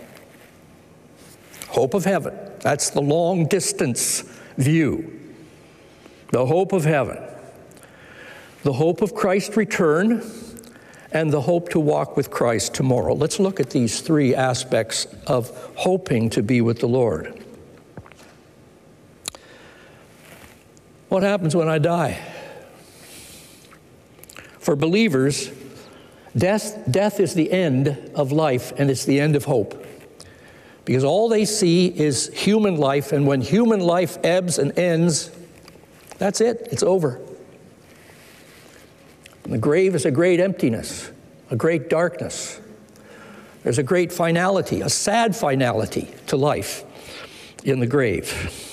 Hope 1.70 1.94
of 1.94 2.04
heaven. 2.04 2.38
That's 2.60 2.89
the 2.89 3.01
long 3.01 3.46
distance 3.46 4.24
view. 4.58 5.18
The 6.31 6.46
hope 6.46 6.74
of 6.74 6.84
heaven. 6.84 7.17
The 8.63 8.74
hope 8.74 9.01
of 9.01 9.15
Christ's 9.15 9.55
return 9.55 10.24
and 11.12 11.31
the 11.31 11.41
hope 11.41 11.69
to 11.69 11.79
walk 11.79 12.17
with 12.17 12.29
Christ 12.29 12.74
tomorrow. 12.74 13.13
Let's 13.13 13.39
look 13.39 13.60
at 13.60 13.69
these 13.69 14.01
three 14.01 14.36
aspects 14.36 15.07
of 15.25 15.50
hoping 15.75 16.29
to 16.31 16.43
be 16.43 16.62
with 16.62 16.79
the 16.79 16.88
Lord. 16.88 17.43
What 21.10 21.24
happens 21.24 21.55
when 21.55 21.69
I 21.69 21.77
die? 21.77 22.19
For 24.60 24.75
believers, 24.75 25.50
death, 26.36 26.84
death 26.91 27.22
is 27.22 27.34
the 27.34 27.50
end 27.50 28.12
of 28.15 28.34
life 28.34 28.74
and 28.77 28.91
it's 28.91 29.05
the 29.05 29.19
end 29.19 29.38
of 29.38 29.46
hope. 29.46 29.86
Because 30.84 31.05
all 31.05 31.29
they 31.29 31.46
see 31.46 31.88
is 31.88 32.29
human 32.34 32.77
life, 32.77 33.12
and 33.12 33.27
when 33.27 33.41
human 33.41 33.81
life 33.81 34.17
ebbs 34.24 34.57
and 34.57 34.77
ends, 34.79 35.29
that's 36.17 36.41
it, 36.41 36.67
it's 36.71 36.83
over. 36.83 37.19
And 39.43 39.53
the 39.53 39.57
grave 39.57 39.95
is 39.95 40.05
a 40.05 40.12
great 40.12 40.39
emptiness, 40.39 41.09
a 41.50 41.55
great 41.55 41.89
darkness. 41.89 42.59
There's 43.63 43.77
a 43.77 43.83
great 43.83 44.12
finality, 44.12 44.81
a 44.81 44.89
sad 44.89 45.36
finality 45.36 46.09
to 46.27 46.38
life 46.38 46.83
in 47.63 47.79
the 47.79 47.88
grave. 47.88 48.63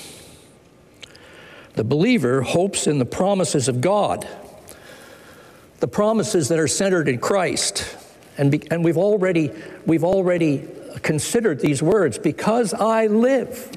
The 1.73 1.83
believer 1.83 2.41
hopes 2.41 2.87
in 2.87 2.99
the 2.99 3.05
promises 3.05 3.67
of 3.67 3.81
God, 3.81 4.27
the 5.79 5.87
promises 5.87 6.47
that 6.47 6.59
are 6.59 6.67
centered 6.67 7.09
in 7.09 7.19
Christ. 7.19 7.97
And, 8.37 8.51
be, 8.51 8.69
and 8.71 8.83
we've, 8.83 8.97
already, 8.97 9.51
we've 9.85 10.03
already 10.03 10.67
considered 11.01 11.59
these 11.59 11.83
words 11.83 12.17
because 12.17 12.73
I 12.73 13.07
live, 13.07 13.71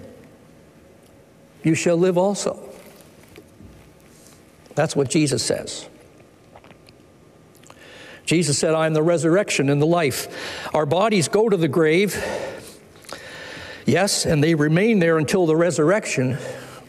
you 1.63 1.75
shall 1.75 1.97
live 1.97 2.17
also. 2.17 2.68
That's 4.79 4.95
what 4.95 5.11
Jesus 5.11 5.43
says. 5.43 5.89
Jesus 8.25 8.57
said, 8.61 8.75
I 8.75 8.87
am 8.87 8.95
the 8.95 9.03
resurrection 9.03 9.71
and 9.71 9.83
the 9.83 9.87
life. 9.87 10.29
Our 10.73 10.87
bodies 10.87 11.27
go 11.27 11.49
to 11.49 11.57
the 11.57 11.67
grave, 11.67 12.15
yes, 13.87 14.25
and 14.25 14.41
they 14.41 14.55
remain 14.55 15.01
there 15.01 15.19
until 15.19 15.47
the 15.47 15.57
resurrection. 15.57 16.39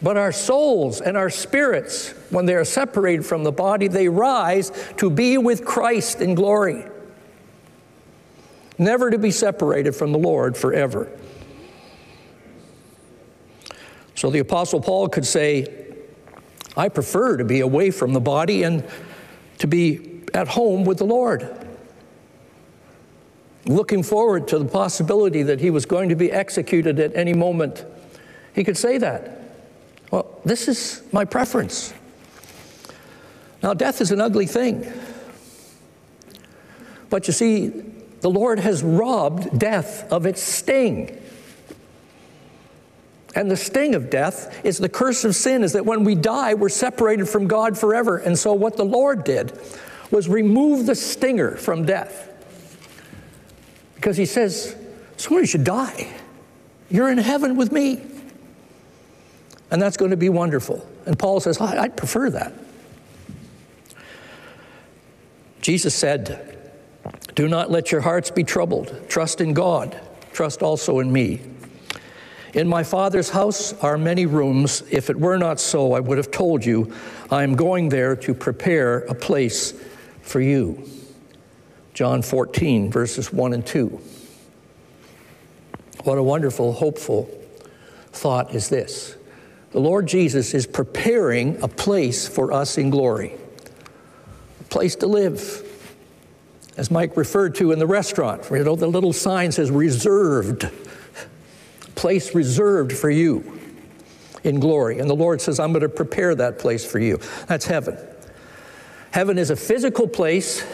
But 0.04 0.18
our 0.18 0.32
souls 0.32 1.02
and 1.02 1.18
our 1.18 1.32
spirits, 1.32 2.12
when 2.30 2.46
they 2.46 2.54
are 2.54 2.64
separated 2.64 3.26
from 3.26 3.44
the 3.44 3.52
body, 3.52 3.88
they 3.88 4.08
rise 4.08 4.72
to 4.98 5.10
be 5.10 5.40
with 5.40 5.66
Christ 5.66 6.22
in 6.22 6.36
glory. 6.36 6.86
Never 8.78 9.10
to 9.10 9.18
be 9.18 9.32
separated 9.32 9.96
from 9.96 10.12
the 10.12 10.20
Lord 10.20 10.56
forever. 10.56 11.12
So 14.14 14.30
the 14.30 14.38
Apostle 14.38 14.80
Paul 14.80 15.10
could 15.10 15.26
say, 15.26 15.89
I 16.80 16.88
prefer 16.88 17.36
to 17.36 17.44
be 17.44 17.60
away 17.60 17.92
from 17.92 18.14
the 18.14 18.22
body 18.22 18.64
and 18.64 18.88
to 19.58 19.68
be 19.68 20.22
at 20.34 20.48
home 20.48 20.86
with 20.86 20.98
the 20.98 21.06
Lord. 21.06 21.68
Looking 23.66 24.02
forward 24.02 24.48
to 24.48 24.60
the 24.60 24.66
possibility 24.66 25.44
that 25.44 25.60
he 25.60 25.72
was 25.72 25.86
going 25.86 26.08
to 26.08 26.16
be 26.16 26.32
executed 26.32 26.98
at 27.02 27.14
any 27.18 27.34
moment. 27.34 27.84
He 28.56 28.64
could 28.64 28.78
say 28.78 28.98
that. 28.98 29.42
Well, 30.10 30.40
this 30.46 30.70
is 30.70 31.02
my 31.12 31.26
preference. 31.26 31.94
Now, 33.62 33.74
death 33.74 34.00
is 34.00 34.12
an 34.12 34.22
ugly 34.22 34.46
thing. 34.46 34.90
But 37.10 37.28
you 37.28 37.34
see, 37.34 37.68
the 38.22 38.30
Lord 38.30 38.58
has 38.58 38.84
robbed 38.84 39.60
death 39.60 40.10
of 40.14 40.26
its 40.26 40.42
sting. 40.42 41.19
And 43.36 43.50
the 43.50 43.58
sting 43.58 43.96
of 43.96 44.10
death 44.10 44.60
is 44.66 44.80
the 44.80 44.90
curse 44.90 45.24
of 45.24 45.36
sin, 45.36 45.64
is 45.64 45.74
that 45.74 45.86
when 45.86 46.04
we 46.04 46.16
die, 46.16 46.56
we're 46.56 46.70
separated 46.70 47.30
from 47.30 47.48
God 47.48 47.78
forever. 47.78 48.18
And 48.18 48.38
so, 48.38 48.54
what 48.54 48.76
the 48.76 48.86
Lord 48.86 49.24
did 49.24 49.58
was 50.10 50.28
remove 50.28 50.88
the 50.88 50.96
stinger 50.96 51.56
from 51.56 51.86
death. 51.86 52.28
Because 53.96 54.18
He 54.18 54.26
says, 54.26 54.76
Someone 55.18 55.46
should 55.46 55.64
die. 55.64 56.12
You're 56.90 57.10
in 57.10 57.18
heaven 57.18 57.56
with 57.56 57.72
me. 57.72 58.02
And 59.70 59.82
that's 59.82 59.98
going 59.98 60.12
to 60.12 60.18
be 60.18 60.30
wonderful. 60.30 60.88
And 61.06 61.20
Paul 61.20 61.40
says, 61.40 61.62
I'd 61.62 61.96
prefer 61.96 62.30
that. 62.32 62.54
Jesus 65.62 65.94
said, 65.94 66.58
Do 67.36 67.48
not 67.48 67.70
let 67.70 67.92
your 67.92 68.02
hearts 68.02 68.32
be 68.32 68.44
troubled. 68.44 69.08
Trust 69.10 69.42
in 69.42 69.54
God. 69.54 70.00
Trust 70.34 70.64
also 70.64 71.00
in 71.00 71.12
me. 71.12 71.42
In 72.54 72.68
my 72.68 72.84
Father's 72.84 73.30
house 73.30 73.74
are 73.82 73.98
many 73.98 74.26
rooms. 74.26 74.84
If 74.90 75.10
it 75.10 75.20
were 75.20 75.38
not 75.38 75.60
so, 75.60 75.94
I 75.94 76.00
would 76.00 76.18
have 76.18 76.32
told 76.32 76.66
you, 76.66 76.94
I 77.30 77.44
am 77.44 77.56
going 77.56 77.90
there 77.90 78.16
to 78.16 78.34
prepare 78.34 79.00
a 79.00 79.14
place 79.14 79.74
for 80.22 80.42
you. 80.42 80.84
John 81.94 82.22
14, 82.22 82.92
verses 82.92 83.32
1 83.32 83.54
and 83.54 83.66
2. 83.66 84.02
What 86.04 86.18
a 86.18 86.24
wonderful, 86.24 86.74
hopeful 86.74 87.30
thought 88.12 88.56
is 88.56 88.70
this 88.70 89.16
the 89.72 89.80
Lord 89.80 90.08
Jesus 90.08 90.56
is 90.56 90.66
preparing 90.66 91.62
a 91.62 91.68
place 91.68 92.28
for 92.28 92.52
us 92.52 92.78
in 92.78 92.90
glory, 92.90 93.34
a 94.62 94.64
place 94.66 94.96
to 94.98 95.08
live. 95.08 95.66
As 96.78 96.90
Mike 96.90 97.18
referred 97.18 97.56
to 97.56 97.74
in 97.74 97.80
the 97.80 97.86
restaurant, 97.86 98.48
you 98.50 98.64
know, 98.64 98.76
the 98.76 98.88
little 98.88 99.12
sign 99.12 99.52
says 99.52 99.70
reserved, 99.70 100.70
place 102.00 102.34
reserved 102.34 102.94
for 102.94 103.10
you 103.10 103.60
in 104.46 104.62
glory. 104.62 105.00
And 105.00 105.10
the 105.10 105.16
Lord 105.16 105.42
says, 105.42 105.60
I'm 105.60 105.74
going 105.74 105.82
to 105.82 105.90
prepare 105.90 106.34
that 106.34 106.58
place 106.58 106.90
for 106.90 106.98
you. 106.98 107.20
That's 107.48 107.66
heaven. 107.66 107.98
Heaven 109.12 109.38
is 109.38 109.50
a 109.50 109.56
physical 109.58 110.08
place 110.08 110.66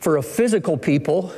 for 0.00 0.16
a 0.16 0.22
physical 0.22 0.76
people, 0.76 1.32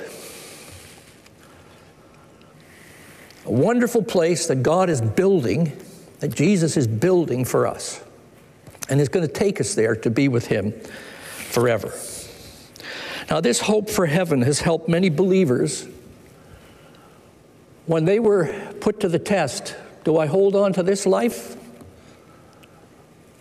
a 3.44 3.52
wonderful 3.52 4.02
place 4.02 4.46
that 4.46 4.62
God 4.62 4.88
is 4.88 5.02
building 5.02 5.78
that 6.20 6.34
Jesus 6.34 6.78
is 6.78 6.86
building 6.86 7.44
for 7.44 7.66
us 7.66 8.02
and 8.88 8.98
is 8.98 9.10
going 9.10 9.26
to 9.26 9.32
take 9.32 9.60
us 9.60 9.74
there 9.74 9.94
to 9.94 10.08
be 10.08 10.28
with 10.28 10.46
Him 10.46 10.72
forever. 11.50 11.92
Now, 13.28 13.42
this 13.42 13.60
hope 13.60 13.90
for 13.90 14.06
heaven 14.06 14.40
has 14.40 14.60
helped 14.60 14.88
many 14.88 15.10
believers 15.10 15.86
when 17.86 18.04
they 18.04 18.18
were 18.18 18.72
put 18.80 19.00
to 19.00 19.08
the 19.08 19.18
test 19.18 19.76
do 20.04 20.18
I 20.18 20.26
hold 20.26 20.54
on 20.54 20.72
to 20.74 20.84
this 20.84 21.04
life? 21.04 21.56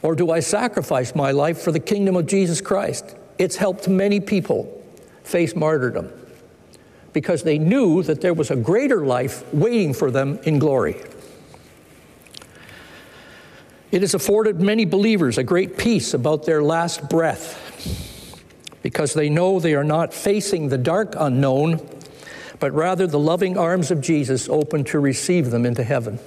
Or 0.01 0.15
do 0.15 0.31
I 0.31 0.39
sacrifice 0.39 1.13
my 1.13 1.29
life 1.29 1.61
for 1.61 1.71
the 1.71 1.79
kingdom 1.79 2.15
of 2.15 2.25
Jesus 2.25 2.59
Christ? 2.59 3.15
It's 3.37 3.55
helped 3.55 3.87
many 3.87 4.19
people 4.19 4.83
face 5.23 5.55
martyrdom 5.55 6.11
because 7.13 7.43
they 7.43 7.59
knew 7.59 8.01
that 8.03 8.21
there 8.21 8.33
was 8.33 8.49
a 8.49 8.55
greater 8.55 9.05
life 9.05 9.43
waiting 9.53 9.93
for 9.93 10.09
them 10.09 10.39
in 10.43 10.57
glory. 10.57 11.01
It 13.91 14.01
has 14.01 14.13
afforded 14.13 14.59
many 14.59 14.85
believers 14.85 15.37
a 15.37 15.43
great 15.43 15.77
peace 15.77 16.13
about 16.13 16.45
their 16.45 16.61
last 16.61 17.07
breath 17.09 17.61
because 18.81 19.13
they 19.13 19.29
know 19.29 19.59
they 19.59 19.75
are 19.75 19.83
not 19.83 20.13
facing 20.13 20.69
the 20.69 20.77
dark 20.77 21.15
unknown, 21.17 21.87
but 22.59 22.71
rather 22.73 23.07
the 23.07 23.19
loving 23.19 23.57
arms 23.57 23.91
of 23.91 24.01
Jesus 24.01 24.49
open 24.49 24.83
to 24.85 24.99
receive 24.99 25.51
them 25.51 25.65
into 25.65 25.83
heaven. 25.83 26.19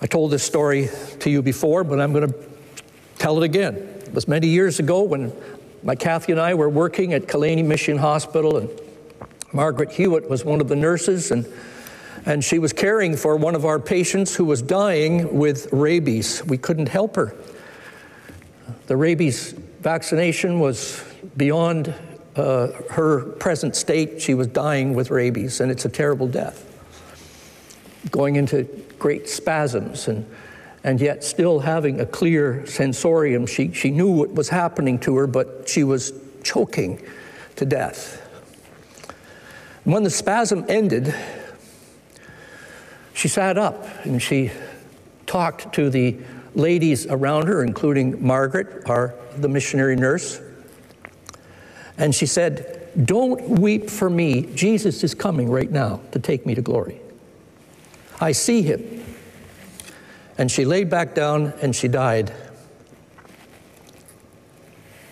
I 0.00 0.06
told 0.06 0.30
this 0.30 0.42
story 0.42 0.88
to 1.20 1.30
you 1.30 1.42
before, 1.42 1.82
but 1.82 2.00
I'm 2.00 2.12
going 2.12 2.30
to 2.30 2.38
tell 3.18 3.42
it 3.42 3.44
again. 3.44 3.74
It 3.76 4.12
was 4.12 4.28
many 4.28 4.46
years 4.46 4.78
ago 4.78 5.02
when 5.02 5.32
my 5.82 5.94
Kathy 5.94 6.32
and 6.32 6.40
I 6.40 6.54
were 6.54 6.68
working 6.68 7.14
at 7.14 7.22
Kalene 7.22 7.64
Mission 7.64 7.98
Hospital, 7.98 8.58
and 8.58 8.70
Margaret 9.52 9.90
Hewitt 9.92 10.28
was 10.28 10.44
one 10.44 10.60
of 10.60 10.68
the 10.68 10.76
nurses, 10.76 11.30
and, 11.30 11.46
and 12.26 12.44
she 12.44 12.58
was 12.58 12.72
caring 12.72 13.16
for 13.16 13.36
one 13.36 13.54
of 13.54 13.64
our 13.64 13.78
patients 13.78 14.34
who 14.34 14.44
was 14.44 14.60
dying 14.62 15.38
with 15.38 15.72
rabies. 15.72 16.44
We 16.44 16.58
couldn't 16.58 16.88
help 16.88 17.16
her. 17.16 17.34
The 18.86 18.96
rabies 18.96 19.52
vaccination 19.80 20.60
was 20.60 21.02
beyond 21.36 21.94
uh, 22.36 22.68
her 22.90 23.22
present 23.22 23.76
state. 23.76 24.20
She 24.20 24.34
was 24.34 24.46
dying 24.46 24.94
with 24.94 25.10
rabies, 25.10 25.60
and 25.60 25.70
it's 25.70 25.84
a 25.84 25.88
terrible 25.88 26.28
death. 26.28 26.64
Going 28.10 28.36
into 28.36 28.64
great 28.98 29.28
spasms 29.28 30.08
and, 30.08 30.26
and 30.84 31.00
yet 31.00 31.24
still 31.24 31.60
having 31.60 32.00
a 32.00 32.06
clear 32.06 32.64
sensorium. 32.66 33.46
She, 33.46 33.72
she 33.72 33.90
knew 33.90 34.10
what 34.10 34.32
was 34.32 34.48
happening 34.48 34.98
to 35.00 35.16
her, 35.16 35.26
but 35.26 35.68
she 35.68 35.84
was 35.84 36.12
choking 36.42 37.02
to 37.56 37.64
death. 37.64 38.22
When 39.84 40.02
the 40.02 40.10
spasm 40.10 40.64
ended, 40.68 41.14
she 43.14 43.28
sat 43.28 43.56
up 43.56 43.86
and 44.04 44.20
she 44.20 44.50
talked 45.26 45.74
to 45.74 45.90
the 45.90 46.16
ladies 46.54 47.06
around 47.06 47.46
her, 47.46 47.62
including 47.62 48.24
Margaret, 48.24 48.88
our, 48.88 49.14
the 49.36 49.48
missionary 49.48 49.96
nurse. 49.96 50.40
And 51.98 52.14
she 52.14 52.26
said, 52.26 52.90
Don't 53.04 53.60
weep 53.60 53.90
for 53.90 54.10
me. 54.10 54.42
Jesus 54.54 55.02
is 55.04 55.14
coming 55.14 55.48
right 55.50 55.70
now 55.70 56.00
to 56.12 56.18
take 56.18 56.46
me 56.46 56.54
to 56.54 56.62
glory. 56.62 57.00
I 58.20 58.32
see 58.32 58.62
him. 58.62 59.04
And 60.38 60.50
she 60.50 60.64
laid 60.64 60.90
back 60.90 61.14
down 61.14 61.54
and 61.62 61.74
she 61.74 61.88
died. 61.88 62.32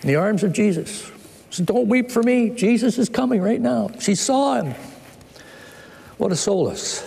In 0.01 0.07
the 0.07 0.15
arms 0.15 0.43
of 0.43 0.53
Jesus. 0.53 1.11
She 1.49 1.57
said, 1.57 1.65
Don't 1.65 1.87
weep 1.87 2.11
for 2.11 2.21
me. 2.21 2.51
Jesus 2.51 2.97
is 2.97 3.09
coming 3.09 3.41
right 3.41 3.61
now. 3.61 3.89
She 3.99 4.13
saw 4.13 4.61
him. 4.61 4.75
What 6.17 6.31
a 6.31 6.35
solace. 6.35 7.01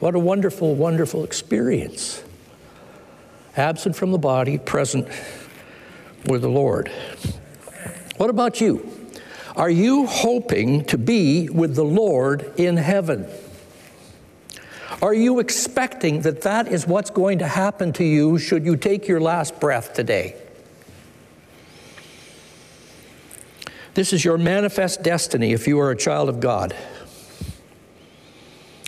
What 0.00 0.14
a 0.14 0.18
wonderful, 0.18 0.74
wonderful 0.74 1.24
experience. 1.24 2.22
Absent 3.56 3.96
from 3.96 4.12
the 4.12 4.18
body, 4.18 4.58
present 4.58 5.08
with 6.26 6.42
the 6.42 6.48
Lord. 6.48 6.90
What 8.18 8.30
about 8.30 8.60
you? 8.60 8.88
Are 9.56 9.70
you 9.70 10.06
hoping 10.06 10.84
to 10.86 10.98
be 10.98 11.48
with 11.48 11.74
the 11.74 11.84
Lord 11.84 12.52
in 12.56 12.76
heaven? 12.76 13.26
Are 15.00 15.14
you 15.14 15.38
expecting 15.38 16.22
that 16.22 16.42
that 16.42 16.66
is 16.68 16.86
what's 16.86 17.10
going 17.10 17.38
to 17.38 17.46
happen 17.46 17.92
to 17.94 18.04
you 18.04 18.38
should 18.38 18.64
you 18.64 18.76
take 18.76 19.06
your 19.06 19.20
last 19.20 19.60
breath 19.60 19.94
today? 19.94 20.34
This 23.94 24.12
is 24.12 24.24
your 24.24 24.36
manifest 24.36 25.02
destiny 25.02 25.52
if 25.52 25.68
you 25.68 25.78
are 25.80 25.90
a 25.90 25.96
child 25.96 26.28
of 26.28 26.40
God. 26.40 26.74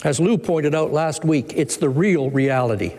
As 0.03 0.19
Lou 0.19 0.39
pointed 0.39 0.75
out 0.75 0.93
last 0.93 1.25
week, 1.25 1.53
it's 1.55 1.77
the 1.77 1.89
real 1.89 2.31
reality. 2.31 2.95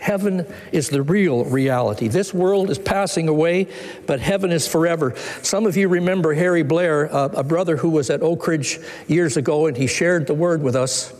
Heaven 0.00 0.46
is 0.72 0.88
the 0.88 1.02
real 1.02 1.44
reality. 1.44 2.08
This 2.08 2.32
world 2.32 2.70
is 2.70 2.78
passing 2.78 3.28
away, 3.28 3.68
but 4.06 4.18
heaven 4.18 4.50
is 4.50 4.66
forever. 4.66 5.14
Some 5.42 5.66
of 5.66 5.76
you 5.76 5.88
remember 5.88 6.32
Harry 6.32 6.62
Blair, 6.62 7.04
a 7.04 7.44
brother 7.44 7.76
who 7.76 7.90
was 7.90 8.08
at 8.08 8.22
Oak 8.22 8.46
Ridge 8.46 8.80
years 9.08 9.36
ago, 9.36 9.66
and 9.66 9.76
he 9.76 9.86
shared 9.86 10.26
the 10.26 10.32
word 10.32 10.62
with 10.62 10.74
us. 10.74 11.12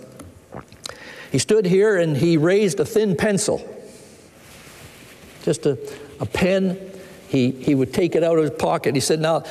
He 1.30 1.38
stood 1.38 1.66
here 1.66 1.98
and 1.98 2.16
he 2.16 2.38
raised 2.38 2.80
a 2.80 2.86
thin 2.86 3.16
pencil, 3.16 3.62
just 5.44 5.66
a, 5.66 5.78
a 6.18 6.26
pen. 6.26 6.78
He, 7.28 7.50
he 7.50 7.74
would 7.74 7.92
take 7.92 8.14
it 8.16 8.24
out 8.24 8.38
of 8.38 8.44
his 8.44 8.58
pocket. 8.58 8.94
He 8.94 9.00
said, 9.00 9.20
Now, 9.20 9.44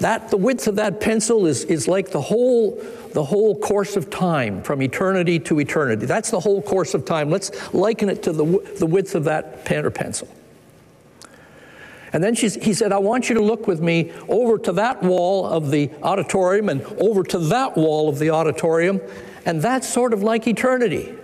that, 0.00 0.30
the 0.30 0.36
width 0.36 0.66
of 0.66 0.76
that 0.76 1.00
pencil 1.00 1.46
is, 1.46 1.64
is 1.64 1.86
like 1.86 2.10
the 2.10 2.20
whole, 2.20 2.82
the 3.14 3.24
whole 3.24 3.58
course 3.58 3.96
of 3.96 4.10
time, 4.10 4.62
from 4.62 4.82
eternity 4.82 5.38
to 5.38 5.58
eternity. 5.60 6.04
That's 6.04 6.30
the 6.30 6.40
whole 6.40 6.60
course 6.60 6.94
of 6.94 7.04
time. 7.04 7.30
Let's 7.30 7.72
liken 7.72 8.10
it 8.10 8.22
to 8.24 8.32
the, 8.32 8.44
the 8.78 8.86
width 8.86 9.14
of 9.14 9.24
that 9.24 9.64
pen 9.64 9.86
or 9.86 9.90
pencil. 9.90 10.28
And 12.12 12.22
then 12.22 12.34
he 12.34 12.74
said, 12.74 12.92
I 12.92 12.98
want 12.98 13.28
you 13.28 13.34
to 13.34 13.42
look 13.42 13.66
with 13.66 13.80
me 13.80 14.12
over 14.28 14.56
to 14.58 14.72
that 14.72 15.02
wall 15.02 15.46
of 15.46 15.70
the 15.72 15.90
auditorium 16.02 16.68
and 16.68 16.82
over 17.00 17.24
to 17.24 17.38
that 17.38 17.76
wall 17.76 18.08
of 18.08 18.20
the 18.20 18.30
auditorium 18.30 19.00
and 19.44 19.60
that's 19.60 19.88
sort 19.88 20.12
of 20.12 20.22
like 20.22 20.46
eternity. 20.46 21.14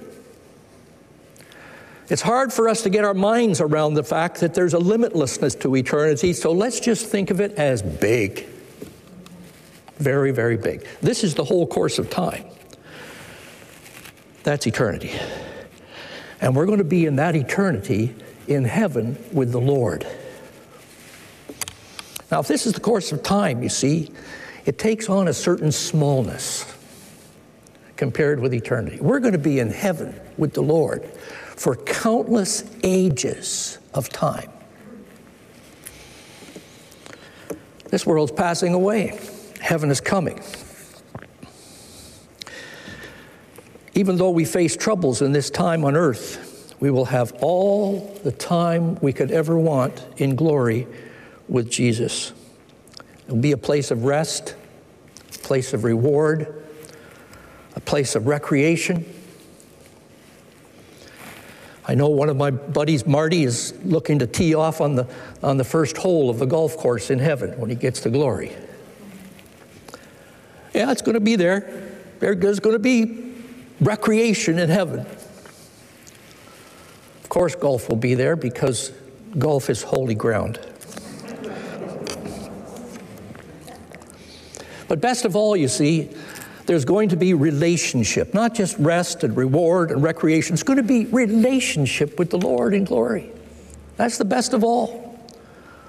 It's 2.09 2.23
hard 2.23 2.53
for 2.53 2.69
us 2.69 2.83
to 2.83 2.91
get 2.91 3.05
our 3.05 3.15
minds 3.15 3.61
around 3.61 3.95
the 3.95 4.03
fact 4.03 4.41
that 4.41 4.53
there's 4.53 4.75
a 4.75 4.79
limitlessness 4.79 5.59
to 5.61 5.77
eternity, 5.77 6.33
so 6.33 6.51
let's 6.51 6.81
just 6.81 7.07
think 7.07 7.31
of 7.31 7.41
it 7.41 7.53
as 7.53 7.83
big. 7.83 8.47
Very, 10.01 10.33
very 10.33 10.57
big. 10.57 10.87
This 11.03 11.23
is 11.23 11.35
the 11.35 11.45
whole 11.45 11.67
course 11.67 11.99
of 11.99 12.11
time. 12.11 12.45
That's 14.43 14.67
eternity. 14.67 15.13
And 16.41 16.57
we're 16.57 16.67
going 16.67 16.79
to 16.79 16.85
be 16.85 17.05
in 17.05 17.17
that 17.17 17.37
eternity 17.37 18.15
in 18.49 18.65
heaven 18.65 19.23
with 19.33 19.53
the 19.53 19.61
Lord. 19.61 20.07
Now, 22.31 22.41
if 22.41 22.49
this 22.49 22.67
is 22.67 22.73
the 22.73 22.81
course 22.81 23.13
of 23.13 23.23
time, 23.23 23.63
you 23.63 23.69
see, 23.69 24.11
it 24.65 24.79
takes 24.79 25.09
on 25.11 25.29
a 25.29 25.35
certain 25.35 25.71
smallness 25.71 26.65
compared 27.97 28.41
with 28.41 28.55
eternity. 28.55 28.99
We're 29.01 29.21
going 29.21 29.33
to 29.33 29.39
be 29.39 29.59
in 29.59 29.69
heaven 29.69 30.19
with 30.39 30.55
the 30.55 30.63
Lord 30.63 31.05
for 31.57 31.77
countless 31.77 32.65
ages 32.83 33.79
of 33.93 34.09
time. 34.09 34.49
This 37.91 38.07
world's 38.07 38.33
passing 38.33 38.73
away, 38.73 39.21
heaven 39.71 39.89
is 39.89 40.01
coming. 40.01 40.37
Even 43.95 44.17
though 44.17 44.31
we 44.31 44.45
face 44.45 44.77
troubles 44.77 45.23
in 45.23 45.31
this 45.31 45.49
time 45.49 45.85
on 45.85 45.97
earth, 45.97 46.75
we 46.81 46.91
will 46.91 47.05
have 47.05 47.33
all 47.41 48.01
the 48.25 48.33
time 48.33 48.97
we 48.97 49.13
could 49.13 49.31
ever 49.31 49.57
want 49.57 50.05
in 50.17 50.35
glory 50.35 50.89
with 51.49 51.71
Jesus. 51.71 52.33
It 53.29 53.31
will 53.33 53.41
be 53.41 53.53
a 53.53 53.57
place 53.57 53.93
of 53.93 54.03
rest, 54.03 54.57
a 55.37 55.39
place 55.39 55.73
of 55.73 55.85
reward, 55.85 56.65
a 57.77 57.81
place 57.81 58.17
of 58.17 58.27
recreation. 58.27 59.05
I 61.87 61.95
know 61.95 62.09
one 62.09 62.29
of 62.29 62.37
my 62.37 62.51
buddies, 62.51 63.07
Marty, 63.07 63.45
is 63.45 63.73
looking 63.85 64.19
to 64.19 64.27
tee 64.27 64.53
off 64.53 64.81
on 64.81 64.97
the, 64.97 65.07
on 65.45 65.59
the 65.59 65.65
first 65.65 65.97
hole 65.97 66.29
of 66.29 66.41
the 66.41 66.47
golf 66.47 66.77
course 66.77 67.09
in 67.09 67.21
heaven 67.21 67.57
when 67.61 67.71
he 67.71 67.77
gets 67.77 68.01
to 68.01 68.11
glory. 68.11 68.53
Yeah, 70.75 70.93
it's 70.93 71.03
going 71.03 71.15
to 71.15 71.21
be 71.21 71.37
there. 71.37 71.91
There's 72.21 72.61
going 72.61 72.75
to 72.75 72.79
be 72.79 73.35
recreation 73.81 74.59
in 74.59 74.69
heaven. 74.69 75.01
Of 77.23 77.29
course, 77.29 77.55
golf 77.55 77.89
will 77.89 77.97
be 77.97 78.15
there 78.15 78.37
because 78.37 78.93
golf 79.39 79.71
is 79.71 79.83
holy 79.83 80.15
ground. 80.15 80.59
But 84.89 85.01
best 85.01 85.25
of 85.25 85.37
all, 85.37 85.57
you 85.57 85.69
see, 85.69 86.11
there's 86.67 86.85
going 86.85 87.11
to 87.11 87.17
be 87.17 87.35
relationship, 87.35 88.35
not 88.35 88.55
just 88.55 88.77
rest 88.79 89.25
and 89.25 89.37
reward 89.37 89.91
and 89.91 90.03
recreation. 90.03 90.55
It's 90.55 90.63
going 90.63 90.77
to 90.77 90.83
be 90.83 91.07
relationship 91.07 92.19
with 92.19 92.31
the 92.31 92.39
Lord 92.39 92.75
in 92.75 92.85
glory. 92.85 93.31
That's 93.97 94.19
the 94.19 94.25
best 94.25 94.53
of 94.53 94.65
all. 94.65 95.19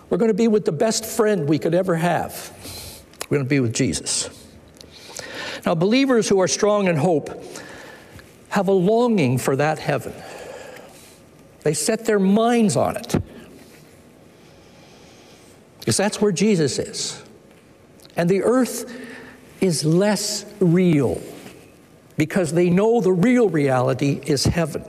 We're 0.10 0.17
going 0.17 0.32
to 0.32 0.38
be 0.38 0.48
with 0.48 0.65
the 0.65 0.72
best 0.72 1.06
friend 1.06 1.48
we 1.48 1.58
could 1.58 1.74
ever 1.74 1.96
have. 1.96 2.52
We're 3.30 3.38
going 3.38 3.46
to 3.46 3.50
be 3.50 3.60
with 3.60 3.74
Jesus. 3.74 4.30
Now, 5.65 5.76
believers 5.76 6.28
who 6.28 6.39
are 6.39 6.47
strong 6.47 6.88
in 6.88 6.95
hope 6.95 7.43
have 8.50 8.67
a 8.67 8.74
longing 8.74 9.38
for 9.38 9.56
that 9.56 9.80
heaven. 9.80 10.13
They 11.63 11.74
set 11.74 12.06
their 12.06 12.19
minds 12.19 12.76
on 12.76 12.97
it. 12.97 13.15
Because 15.80 15.97
that's 15.97 16.21
where 16.21 16.32
Jesus 16.32 16.80
is. 16.80 17.24
And 18.15 18.30
the 18.30 18.43
earth 18.43 18.91
is 19.62 19.86
less 19.86 20.45
real 20.60 21.21
because 22.17 22.54
they 22.54 22.69
know 22.69 23.02
the 23.02 23.12
real 23.12 23.50
reality 23.50 24.21
is 24.26 24.43
heaven. 24.45 24.84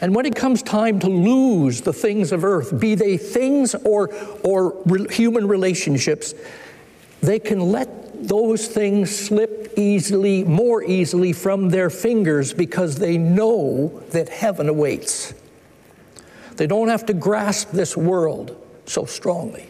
And 0.00 0.14
when 0.14 0.26
it 0.26 0.34
comes 0.34 0.62
time 0.62 0.98
to 1.00 1.08
lose 1.08 1.82
the 1.82 1.92
things 1.92 2.32
of 2.32 2.44
earth, 2.44 2.78
be 2.78 2.94
they 2.96 3.16
things 3.16 3.74
or, 3.74 4.12
or 4.42 4.82
re- 4.84 5.06
human 5.14 5.46
relationships, 5.46 6.34
they 7.20 7.38
can 7.38 7.60
let 7.60 8.11
those 8.22 8.68
things 8.68 9.14
slip 9.14 9.74
easily, 9.76 10.44
more 10.44 10.82
easily 10.82 11.32
from 11.32 11.70
their 11.70 11.90
fingers 11.90 12.52
because 12.52 12.96
they 12.96 13.18
know 13.18 14.02
that 14.10 14.28
heaven 14.28 14.68
awaits. 14.68 15.34
They 16.56 16.66
don't 16.66 16.88
have 16.88 17.06
to 17.06 17.14
grasp 17.14 17.70
this 17.70 17.96
world 17.96 18.56
so 18.86 19.06
strongly. 19.06 19.68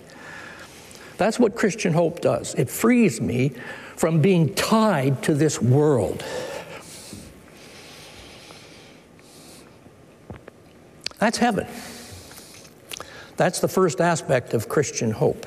That's 1.17 1.39
what 1.39 1.55
Christian 1.55 1.93
hope 1.93 2.21
does. 2.21 2.55
It 2.55 2.69
frees 2.69 3.21
me 3.21 3.53
from 3.97 4.21
being 4.21 4.55
tied 4.55 5.23
to 5.23 5.35
this 5.35 5.61
world. 5.61 6.25
That's 11.19 11.39
heaven. 11.39 11.69
That's 13.37 13.61
the 13.61 13.69
first 13.69 14.01
aspect 14.01 14.55
of 14.55 14.69
Christian 14.69 15.13
hope. 15.13 15.47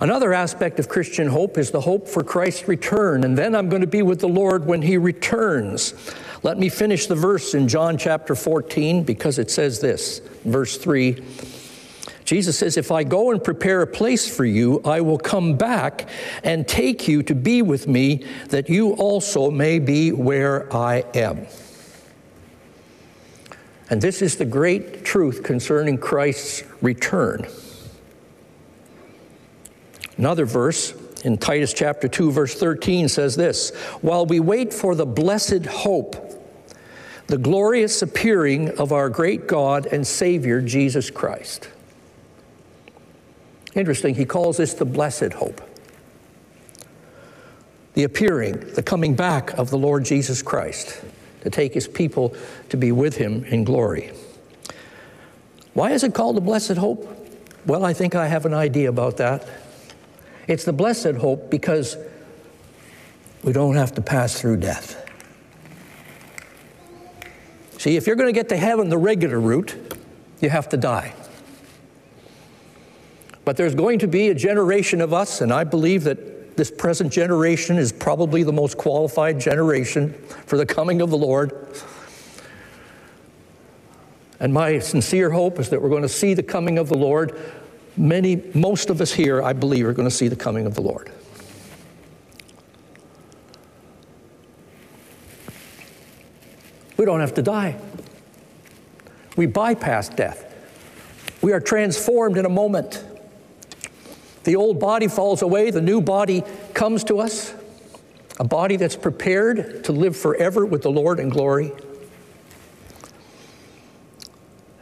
Another 0.00 0.32
aspect 0.32 0.80
of 0.80 0.88
Christian 0.88 1.28
hope 1.28 1.56
is 1.56 1.70
the 1.70 1.80
hope 1.80 2.08
for 2.08 2.24
Christ's 2.24 2.66
return, 2.66 3.22
and 3.24 3.38
then 3.38 3.54
I'm 3.54 3.68
going 3.68 3.82
to 3.82 3.86
be 3.86 4.02
with 4.02 4.20
the 4.20 4.28
Lord 4.28 4.66
when 4.66 4.82
He 4.82 4.96
returns. 4.96 5.94
Let 6.42 6.58
me 6.58 6.68
finish 6.68 7.06
the 7.06 7.14
verse 7.14 7.54
in 7.54 7.68
John 7.68 7.96
chapter 7.96 8.34
14 8.34 9.04
because 9.04 9.38
it 9.38 9.50
says 9.50 9.80
this, 9.80 10.20
verse 10.44 10.76
3. 10.76 11.22
Jesus 12.24 12.58
says, 12.58 12.76
If 12.76 12.90
I 12.90 13.04
go 13.04 13.30
and 13.30 13.42
prepare 13.42 13.82
a 13.82 13.86
place 13.86 14.34
for 14.34 14.44
you, 14.44 14.80
I 14.84 15.00
will 15.00 15.18
come 15.18 15.56
back 15.56 16.08
and 16.42 16.66
take 16.66 17.06
you 17.06 17.22
to 17.24 17.34
be 17.34 17.62
with 17.62 17.86
me, 17.86 18.26
that 18.48 18.68
you 18.68 18.92
also 18.94 19.50
may 19.50 19.78
be 19.78 20.10
where 20.10 20.74
I 20.74 21.04
am. 21.14 21.46
And 23.90 24.02
this 24.02 24.22
is 24.22 24.36
the 24.36 24.44
great 24.44 25.04
truth 25.04 25.42
concerning 25.42 25.98
Christ's 25.98 26.64
return. 26.80 27.46
Another 30.16 30.46
verse 30.46 30.94
in 31.24 31.38
Titus 31.38 31.72
chapter 31.72 32.06
2, 32.06 32.30
verse 32.30 32.54
13 32.54 33.08
says 33.08 33.36
this 33.36 33.70
While 34.00 34.26
we 34.26 34.40
wait 34.40 34.72
for 34.72 34.94
the 34.94 35.06
blessed 35.06 35.66
hope, 35.66 36.16
the 37.26 37.38
glorious 37.38 38.02
appearing 38.02 38.78
of 38.78 38.92
our 38.92 39.08
great 39.08 39.46
God 39.46 39.86
and 39.86 40.06
Savior, 40.06 40.60
Jesus 40.60 41.10
Christ. 41.10 41.68
Interesting, 43.74 44.14
he 44.14 44.24
calls 44.24 44.58
this 44.58 44.74
the 44.74 44.84
blessed 44.84 45.32
hope. 45.32 45.60
The 47.94 48.04
appearing, 48.04 48.60
the 48.74 48.82
coming 48.82 49.14
back 49.14 49.52
of 49.58 49.70
the 49.70 49.78
Lord 49.78 50.04
Jesus 50.04 50.42
Christ 50.42 51.02
to 51.42 51.50
take 51.50 51.74
his 51.74 51.88
people 51.88 52.34
to 52.70 52.76
be 52.76 52.92
with 52.92 53.16
him 53.16 53.44
in 53.44 53.64
glory. 53.64 54.12
Why 55.74 55.92
is 55.92 56.04
it 56.04 56.14
called 56.14 56.36
the 56.36 56.40
blessed 56.40 56.76
hope? 56.76 57.08
Well, 57.66 57.84
I 57.84 57.92
think 57.92 58.14
I 58.14 58.28
have 58.28 58.46
an 58.46 58.54
idea 58.54 58.88
about 58.88 59.16
that. 59.18 59.46
It's 60.46 60.64
the 60.64 60.72
blessed 60.72 61.14
hope 61.16 61.50
because 61.50 61.96
we 63.42 63.52
don't 63.52 63.76
have 63.76 63.94
to 63.94 64.02
pass 64.02 64.40
through 64.40 64.58
death. 64.58 65.00
See, 67.78 67.96
if 67.96 68.06
you're 68.06 68.16
going 68.16 68.28
to 68.28 68.32
get 68.32 68.48
to 68.48 68.56
heaven 68.56 68.88
the 68.88 68.98
regular 68.98 69.38
route, 69.38 69.76
you 70.40 70.48
have 70.48 70.68
to 70.70 70.76
die. 70.76 71.14
But 73.44 73.56
there's 73.56 73.74
going 73.74 73.98
to 73.98 74.08
be 74.08 74.28
a 74.28 74.34
generation 74.34 75.00
of 75.00 75.12
us, 75.12 75.42
and 75.42 75.52
I 75.52 75.64
believe 75.64 76.04
that 76.04 76.56
this 76.56 76.70
present 76.70 77.12
generation 77.12 77.76
is 77.76 77.92
probably 77.92 78.42
the 78.42 78.52
most 78.52 78.78
qualified 78.78 79.38
generation 79.38 80.12
for 80.46 80.56
the 80.56 80.64
coming 80.64 81.02
of 81.02 81.10
the 81.10 81.18
Lord. 81.18 81.52
And 84.40 84.52
my 84.52 84.78
sincere 84.78 85.30
hope 85.30 85.58
is 85.58 85.68
that 85.70 85.82
we're 85.82 85.88
going 85.88 86.02
to 86.02 86.08
see 86.08 86.34
the 86.34 86.42
coming 86.42 86.78
of 86.78 86.88
the 86.88 86.96
Lord. 86.96 87.38
Many, 87.96 88.42
most 88.54 88.90
of 88.90 89.00
us 89.00 89.12
here, 89.12 89.42
I 89.42 89.52
believe, 89.52 89.86
are 89.86 89.92
going 89.92 90.08
to 90.08 90.14
see 90.14 90.28
the 90.28 90.36
coming 90.36 90.66
of 90.66 90.74
the 90.74 90.80
Lord. 90.80 91.10
We 96.96 97.04
don't 97.04 97.20
have 97.20 97.34
to 97.34 97.42
die. 97.42 97.76
We 99.36 99.46
bypass 99.46 100.08
death. 100.08 100.52
We 101.42 101.52
are 101.52 101.60
transformed 101.60 102.36
in 102.36 102.46
a 102.46 102.50
moment. 102.50 103.04
The 104.44 104.56
old 104.56 104.78
body 104.78 105.08
falls 105.08 105.42
away, 105.42 105.70
the 105.70 105.80
new 105.80 106.00
body 106.00 106.42
comes 106.72 107.04
to 107.04 107.18
us, 107.18 107.54
a 108.38 108.44
body 108.44 108.76
that's 108.76 108.96
prepared 108.96 109.84
to 109.84 109.92
live 109.92 110.16
forever 110.16 110.66
with 110.66 110.82
the 110.82 110.90
Lord 110.90 111.18
in 111.18 111.30
glory. 111.30 111.72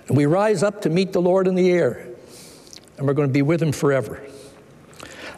And 0.09 0.17
we 0.17 0.27
rise 0.27 0.63
up 0.63 0.83
to 0.83 0.91
meet 0.91 1.13
the 1.13 1.23
Lord 1.23 1.47
in 1.47 1.55
the 1.55 1.71
air, 1.71 2.09
and 3.03 3.09
we're 3.09 3.15
going 3.15 3.29
to 3.29 3.33
be 3.33 3.43
with 3.43 3.61
him 3.61 3.73
forever. 3.73 4.23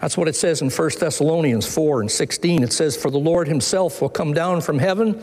That's 0.00 0.18
what 0.18 0.28
it 0.28 0.36
says 0.36 0.60
in 0.60 0.68
1 0.68 0.90
Thessalonians 1.00 1.66
4 1.72 2.02
and 2.02 2.10
16. 2.10 2.62
It 2.62 2.74
says, 2.74 2.94
For 2.94 3.10
the 3.10 3.18
Lord 3.18 3.48
himself 3.48 4.02
will 4.02 4.10
come 4.10 4.34
down 4.34 4.60
from 4.60 4.78
heaven 4.78 5.14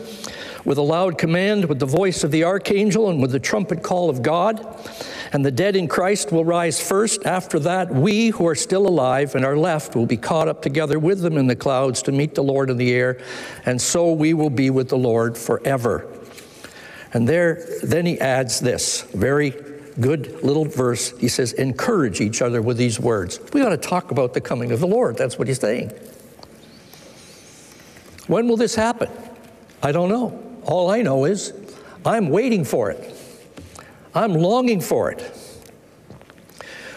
with 0.64 0.76
a 0.76 0.82
loud 0.82 1.18
command, 1.18 1.66
with 1.66 1.78
the 1.78 1.86
voice 1.86 2.24
of 2.24 2.32
the 2.32 2.42
archangel, 2.42 3.10
and 3.10 3.22
with 3.22 3.30
the 3.30 3.38
trumpet 3.38 3.84
call 3.84 4.10
of 4.10 4.22
God 4.22 4.66
and 5.32 5.46
the 5.46 5.50
dead 5.50 5.76
in 5.76 5.88
Christ 5.88 6.30
will 6.30 6.44
rise 6.44 6.80
first. 6.80 7.24
After 7.24 7.58
that, 7.60 7.90
we 7.92 8.28
who 8.28 8.46
are 8.46 8.54
still 8.54 8.86
alive 8.86 9.34
and 9.34 9.44
are 9.44 9.56
left 9.56 9.96
will 9.96 10.06
be 10.06 10.18
caught 10.18 10.46
up 10.46 10.60
together 10.60 10.98
with 10.98 11.20
them 11.20 11.38
in 11.38 11.46
the 11.46 11.56
clouds 11.56 12.02
to 12.02 12.12
meet 12.12 12.34
the 12.34 12.42
Lord 12.42 12.68
in 12.68 12.76
the 12.76 12.92
air, 12.92 13.18
and 13.64 13.80
so 13.80 14.12
we 14.12 14.34
will 14.34 14.50
be 14.50 14.68
with 14.68 14.88
the 14.88 14.98
Lord 14.98 15.38
forever. 15.38 16.06
And 17.14 17.28
there, 17.28 17.64
then 17.82 18.06
he 18.06 18.20
adds 18.20 18.60
this 18.60 19.02
very 19.02 19.52
good 20.00 20.42
little 20.42 20.64
verse. 20.64 21.16
He 21.18 21.28
says, 21.28 21.52
Encourage 21.52 22.20
each 22.20 22.42
other 22.42 22.62
with 22.62 22.76
these 22.76 22.98
words. 22.98 23.40
We 23.52 23.62
ought 23.62 23.70
to 23.70 23.76
talk 23.76 24.10
about 24.10 24.34
the 24.34 24.40
coming 24.40 24.72
of 24.72 24.80
the 24.80 24.86
Lord. 24.86 25.16
That's 25.16 25.38
what 25.38 25.48
he's 25.48 25.60
saying. 25.60 25.90
When 28.26 28.48
will 28.48 28.56
this 28.56 28.74
happen? 28.74 29.10
I 29.82 29.92
don't 29.92 30.08
know. 30.08 30.40
All 30.64 30.90
I 30.90 31.02
know 31.02 31.24
is 31.24 31.52
I'm 32.04 32.28
waiting 32.28 32.64
for 32.64 32.90
it. 32.90 33.14
I'm 34.14 34.34
longing 34.34 34.80
for 34.80 35.10
it. 35.10 35.38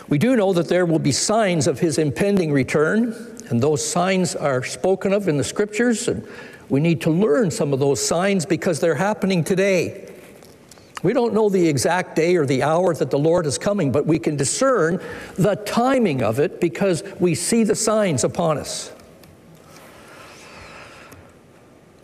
We 0.07 0.17
do 0.17 0.35
know 0.35 0.53
that 0.53 0.67
there 0.67 0.85
will 0.85 0.99
be 0.99 1.11
signs 1.11 1.65
of 1.65 1.79
his 1.79 1.97
impending 1.97 2.51
return, 2.51 3.15
and 3.49 3.61
those 3.61 3.85
signs 3.85 4.35
are 4.35 4.63
spoken 4.63 5.13
of 5.13 5.27
in 5.27 5.37
the 5.37 5.43
scriptures, 5.43 6.07
and 6.07 6.27
we 6.69 6.79
need 6.79 7.01
to 7.01 7.09
learn 7.09 7.49
some 7.49 7.73
of 7.73 7.79
those 7.79 8.05
signs 8.05 8.45
because 8.45 8.79
they're 8.79 8.95
happening 8.95 9.43
today. 9.43 10.14
We 11.05 11.13
don't 11.13 11.35
know 11.35 11.49
the 11.49 11.67
exact 11.67 12.15
day 12.15 12.35
or 12.35 12.47
the 12.47 12.63
hour 12.63 12.91
that 12.95 13.11
the 13.11 13.19
Lord 13.19 13.45
is 13.45 13.59
coming, 13.59 13.91
but 13.91 14.07
we 14.07 14.17
can 14.17 14.35
discern 14.35 14.99
the 15.35 15.55
timing 15.55 16.23
of 16.23 16.39
it 16.39 16.59
because 16.59 17.03
we 17.19 17.35
see 17.35 17.63
the 17.63 17.75
signs 17.75 18.23
upon 18.23 18.57
us. 18.57 18.91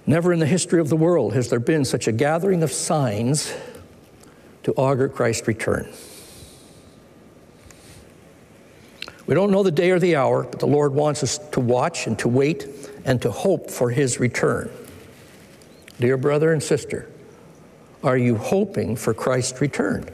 Never 0.06 0.32
in 0.32 0.38
the 0.38 0.46
history 0.46 0.80
of 0.80 0.90
the 0.90 0.96
world 0.96 1.34
has 1.34 1.50
there 1.50 1.60
been 1.60 1.84
such 1.84 2.08
a 2.08 2.12
gathering 2.12 2.62
of 2.62 2.72
signs 2.72 3.52
to 4.62 4.74
augur 4.74 5.10
Christ's 5.10 5.48
return. 5.48 5.92
We 9.26 9.34
don't 9.34 9.50
know 9.50 9.64
the 9.64 9.72
day 9.72 9.90
or 9.90 9.98
the 9.98 10.16
hour, 10.16 10.44
but 10.44 10.60
the 10.60 10.68
Lord 10.68 10.94
wants 10.94 11.24
us 11.24 11.40
to 11.54 11.60
watch 11.60 12.06
and 12.06 12.20
to 12.20 12.28
wait 12.28 12.68
and 13.04 13.20
to 13.24 13.32
hope 13.32 13.72
for 13.72 13.90
his 13.90 14.20
return. 14.20 14.70
Dear 16.00 16.18
brother 16.18 16.54
and 16.54 16.62
sister, 16.62 17.11
are 18.04 18.18
you 18.18 18.36
hoping 18.36 18.96
for 18.96 19.14
Christ's 19.14 19.62
return? 19.62 20.10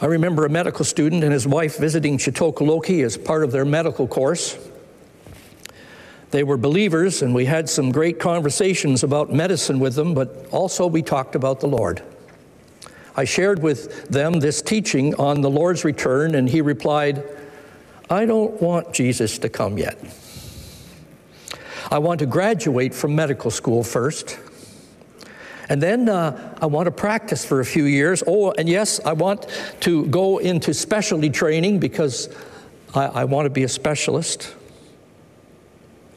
I 0.00 0.06
remember 0.06 0.44
a 0.44 0.48
medical 0.48 0.84
student 0.84 1.22
and 1.22 1.32
his 1.32 1.46
wife 1.46 1.78
visiting 1.78 2.18
Chitokoloki 2.18 3.04
as 3.04 3.16
part 3.16 3.44
of 3.44 3.52
their 3.52 3.64
medical 3.64 4.06
course. 4.06 4.58
They 6.30 6.42
were 6.42 6.56
believers, 6.56 7.22
and 7.22 7.34
we 7.34 7.44
had 7.44 7.70
some 7.70 7.92
great 7.92 8.18
conversations 8.18 9.04
about 9.04 9.32
medicine 9.32 9.78
with 9.78 9.94
them, 9.94 10.14
but 10.14 10.48
also 10.50 10.86
we 10.86 11.00
talked 11.00 11.36
about 11.36 11.60
the 11.60 11.68
Lord. 11.68 12.02
I 13.16 13.24
shared 13.24 13.62
with 13.62 14.08
them 14.08 14.40
this 14.40 14.60
teaching 14.60 15.14
on 15.14 15.42
the 15.42 15.50
Lord's 15.50 15.84
return, 15.84 16.34
and 16.34 16.48
he 16.48 16.60
replied, 16.60 17.22
I 18.10 18.26
don't 18.26 18.60
want 18.60 18.92
Jesus 18.92 19.38
to 19.38 19.48
come 19.48 19.78
yet. 19.78 19.96
I 21.90 21.98
want 21.98 22.18
to 22.18 22.26
graduate 22.26 22.92
from 22.92 23.14
medical 23.14 23.50
school 23.50 23.84
first. 23.84 24.38
And 25.68 25.82
then 25.82 26.08
uh, 26.08 26.56
I 26.60 26.66
want 26.66 26.86
to 26.86 26.90
practice 26.90 27.44
for 27.44 27.60
a 27.60 27.64
few 27.64 27.84
years. 27.84 28.22
Oh, 28.26 28.52
and 28.52 28.68
yes, 28.68 29.00
I 29.04 29.14
want 29.14 29.46
to 29.80 30.06
go 30.06 30.38
into 30.38 30.74
specialty 30.74 31.30
training 31.30 31.78
because 31.78 32.28
I, 32.94 33.06
I 33.06 33.24
want 33.24 33.46
to 33.46 33.50
be 33.50 33.62
a 33.62 33.68
specialist. 33.68 34.54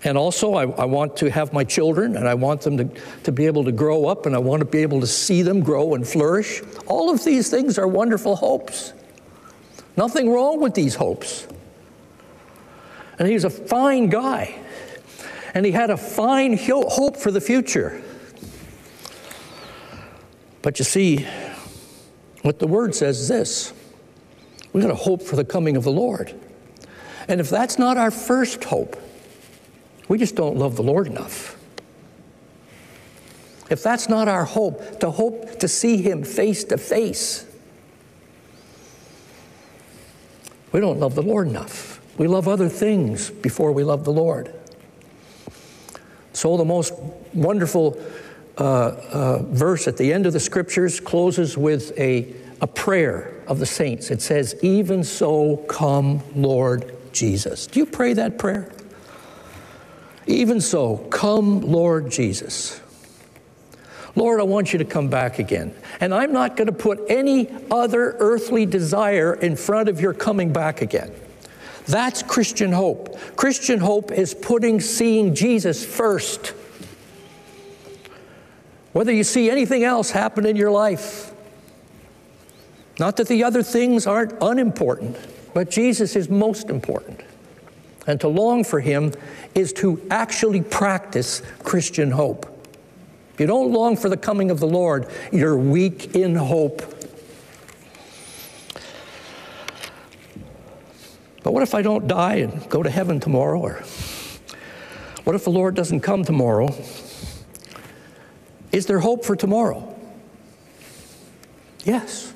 And 0.04 0.18
also, 0.18 0.54
I, 0.54 0.64
I, 0.64 0.86
want 0.86 1.18
to 1.18 1.32
have 1.32 1.54
my 1.54 1.64
children 1.64 2.18
and 2.18 2.28
I 2.28 2.36
want 2.36 2.62
them 2.62 2.78
to, 2.78 3.02
to 3.24 3.32
be 3.32 3.46
able 3.46 3.64
to 3.64 3.72
grow 3.72 4.06
up 4.06 4.26
and 4.26 4.36
I 4.36 4.38
want 4.38 4.60
to 4.60 4.66
be 4.66 4.80
able 4.80 5.02
to 5.02 5.08
see 5.08 5.42
them 5.42 5.62
grow 5.62 5.96
and 5.96 6.08
flourish. 6.08 6.62
All 6.86 7.10
of 7.10 7.24
these 7.24 7.50
things 7.50 7.80
are 7.80 7.88
wonderful 7.88 8.36
hopes. 8.36 8.94
Nothing 9.96 10.30
wrong 10.32 10.62
with 10.62 10.76
these 10.76 10.94
hopes. 10.94 11.48
And 13.18 13.28
he's 13.28 13.44
a 13.44 13.50
fine 13.50 14.10
guy. 14.10 14.56
And 15.56 15.66
he 15.66 15.72
had 15.72 15.90
a 15.90 15.98
fine 15.98 16.56
hope 16.58 17.18
for 17.18 17.32
the 17.32 17.42
future. 17.42 18.04
But 20.62 20.80
you 20.80 20.86
see, 20.86 21.28
what 22.42 22.60
the 22.60 22.68
word 22.68 22.96
says 22.96 23.20
is 23.20 23.28
this 23.28 23.74
we've 24.74 24.84
got 24.84 24.90
to 24.90 24.96
hope 24.96 25.22
for 25.22 25.36
the 25.36 25.46
coming 25.46 25.78
of 25.78 25.84
the 25.84 25.92
Lord. 25.92 26.34
And 27.28 27.42
if 27.42 27.50
that's 27.50 27.78
not 27.78 27.98
our 27.98 28.12
first 28.12 28.64
hope, 28.64 28.96
we 30.08 30.18
just 30.18 30.36
don't 30.36 30.58
love 30.58 30.76
the 30.76 30.84
Lord 30.84 31.08
enough. 31.08 31.58
If 33.70 33.84
that's 33.84 34.08
not 34.08 34.28
our 34.28 34.46
hope, 34.46 35.02
to 35.02 35.12
hope 35.12 35.60
to 35.60 35.68
see 35.68 36.02
Him 36.02 36.24
face 36.24 36.64
to 36.66 36.78
face, 36.78 37.46
we 40.72 40.80
don't 40.80 41.00
love 41.00 41.16
the 41.16 41.24
Lord 41.24 41.48
enough. 41.48 42.00
We 42.18 42.28
love 42.28 42.48
other 42.48 42.70
things 42.70 43.30
before 43.30 43.72
we 43.72 43.84
love 43.84 44.06
the 44.06 44.14
Lord. 44.14 44.54
So, 46.34 46.56
the 46.56 46.66
most 46.66 46.94
wonderful 47.34 48.02
Uh, 48.58 48.64
uh, 49.12 49.44
verse 49.44 49.88
at 49.88 49.98
the 49.98 50.12
end 50.12 50.26
of 50.26 50.34
the 50.34 50.40
scriptures 50.40 51.00
closes 51.00 51.56
with 51.56 51.98
a, 52.00 52.34
a 52.60 52.68
prayer 52.68 53.44
of 53.48 53.60
the 53.60 53.66
saints. 53.66 54.10
It 54.10 54.22
says, 54.22 54.56
Even 54.64 55.04
so, 55.04 55.58
come, 55.68 56.24
Lord 56.36 56.92
Jesus. 57.14 57.68
Do 57.68 57.80
you 57.80 57.86
pray 57.86 58.14
that 58.14 58.40
prayer? 58.40 58.72
Even 60.26 60.60
so, 60.60 60.98
come, 60.98 61.62
Lord 61.62 62.10
Jesus. 62.10 62.82
Lord, 64.16 64.40
I 64.40 64.44
want 64.44 64.74
you 64.74 64.80
to 64.80 64.86
come 64.86 65.08
back 65.10 65.38
again. 65.38 65.76
And 66.00 66.12
I'm 66.12 66.34
not 66.34 66.58
going 66.58 66.66
to 66.66 66.74
put 66.74 67.00
any 67.08 67.48
other 67.70 68.16
earthly 68.18 68.66
desire 68.66 69.36
in 69.36 69.56
front 69.56 69.90
of 69.90 70.02
your 70.02 70.14
coming 70.14 70.52
back 70.52 70.82
again. 70.82 71.14
That's 71.86 72.24
Christian 72.24 72.72
hope. 72.72 73.18
Christian 73.36 73.80
hope 73.80 74.12
is 74.12 74.34
putting 74.34 74.82
seeing 74.82 75.36
Jesus 75.36 75.86
first. 75.86 76.54
Whether 78.94 79.12
you 79.12 79.24
see 79.24 79.50
anything 79.50 79.84
else 79.84 80.12
happen 80.12 80.46
in 80.46 80.56
your 80.56 80.72
life, 80.72 81.34
not 83.00 83.18
that 83.18 83.28
the 83.28 83.44
other 83.44 83.62
things 83.62 84.08
aren't 84.08 84.34
unimportant, 84.42 85.18
but 85.54 85.70
Jesus 85.70 86.16
is 86.16 86.30
most 86.30 86.70
important. 86.70 87.22
And 88.08 88.20
to 88.22 88.28
long 88.28 88.64
for 88.64 88.80
Him 88.80 89.14
is 89.54 89.74
to 89.74 90.02
actually 90.10 90.62
practice 90.62 91.42
Christian 91.64 92.12
hope. 92.12 92.46
If 93.34 93.42
you 93.42 93.48
don't 93.48 93.72
long 93.72 93.98
for 93.98 94.10
the 94.10 94.18
coming 94.18 94.50
of 94.50 94.60
the 94.60 94.68
Lord, 94.68 95.08
you're 95.32 95.58
weak 95.58 96.16
in 96.16 96.36
hope. 96.36 96.82
But 101.44 101.54
what 101.54 101.62
if 101.64 101.76
I 101.76 101.82
don't 101.82 102.08
die 102.08 102.36
and 102.36 102.68
go 102.70 102.82
to 102.82 102.90
heaven 102.90 103.20
tomorrow? 103.20 103.60
Or 103.60 103.84
what 105.24 105.36
if 105.36 105.44
the 105.44 105.52
Lord 105.52 105.76
doesn't 105.76 106.00
come 106.00 106.24
tomorrow? 106.24 106.68
Is 108.78 108.86
there 108.86 109.00
hope 109.00 109.26
for 109.26 109.36
tomorrow? 109.36 109.98
Yes. 111.84 112.32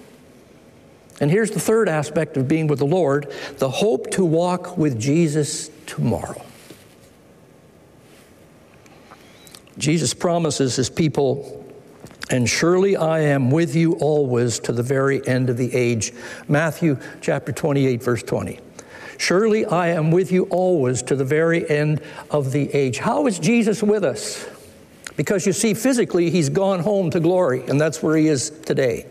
And 1.19 1.29
here's 1.29 1.51
the 1.51 1.59
third 1.59 1.87
aspect 1.87 2.35
of 2.35 2.47
being 2.47 2.65
with 2.65 2.79
the 2.79 2.85
Lord 2.87 3.31
the 3.59 3.69
hope 3.69 4.09
to 4.13 4.25
walk 4.25 4.75
with 4.75 4.99
Jesus 4.99 5.69
tomorrow. 5.85 6.41
Jesus 9.77 10.15
promises 10.15 10.75
his 10.75 10.89
people, 10.89 11.63
and 12.31 12.49
surely 12.49 12.97
I 12.97 13.19
am 13.19 13.51
with 13.51 13.75
you 13.75 13.93
always 13.97 14.57
to 14.61 14.71
the 14.71 14.81
very 14.81 15.25
end 15.27 15.47
of 15.51 15.57
the 15.57 15.71
age. 15.75 16.11
Matthew 16.47 16.97
chapter 17.21 17.51
28, 17.51 18.01
verse 18.01 18.23
20. 18.23 18.59
Surely 19.19 19.63
I 19.67 19.89
am 19.89 20.09
with 20.09 20.31
you 20.31 20.45
always 20.45 21.03
to 21.03 21.15
the 21.15 21.23
very 21.23 21.69
end 21.69 22.01
of 22.31 22.51
the 22.51 22.73
age. 22.73 22.97
How 22.97 23.27
is 23.27 23.37
Jesus 23.37 23.83
with 23.83 24.03
us? 24.03 24.47
Because 25.17 25.45
you 25.45 25.53
see, 25.53 25.73
physically, 25.73 26.29
he's 26.29 26.49
gone 26.49 26.79
home 26.79 27.09
to 27.11 27.19
glory, 27.19 27.63
and 27.67 27.79
that's 27.79 28.01
where 28.01 28.15
he 28.15 28.27
is 28.27 28.49
today. 28.49 29.05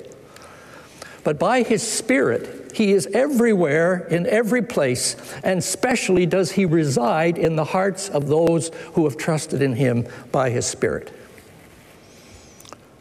But 1.24 1.38
by 1.38 1.62
His 1.62 1.86
Spirit, 1.86 2.72
He 2.74 2.92
is 2.92 3.06
everywhere, 3.08 4.06
in 4.08 4.26
every 4.26 4.62
place, 4.62 5.16
and 5.42 5.62
specially 5.62 6.26
does 6.26 6.52
He 6.52 6.64
reside 6.64 7.36
in 7.36 7.56
the 7.56 7.64
hearts 7.64 8.08
of 8.08 8.28
those 8.28 8.70
who 8.94 9.04
have 9.04 9.16
trusted 9.16 9.60
in 9.62 9.74
Him 9.74 10.06
by 10.32 10.50
His 10.50 10.66
Spirit. 10.66 11.12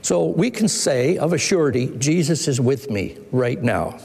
So 0.02 0.26
we 0.26 0.50
can 0.50 0.68
say 0.68 1.18
of 1.18 1.34
a 1.34 1.38
surety, 1.38 1.88
Jesus 1.98 2.48
is 2.48 2.60
with 2.60 2.90
me 2.90 3.18
right 3.32 3.62
now. 3.62 4.00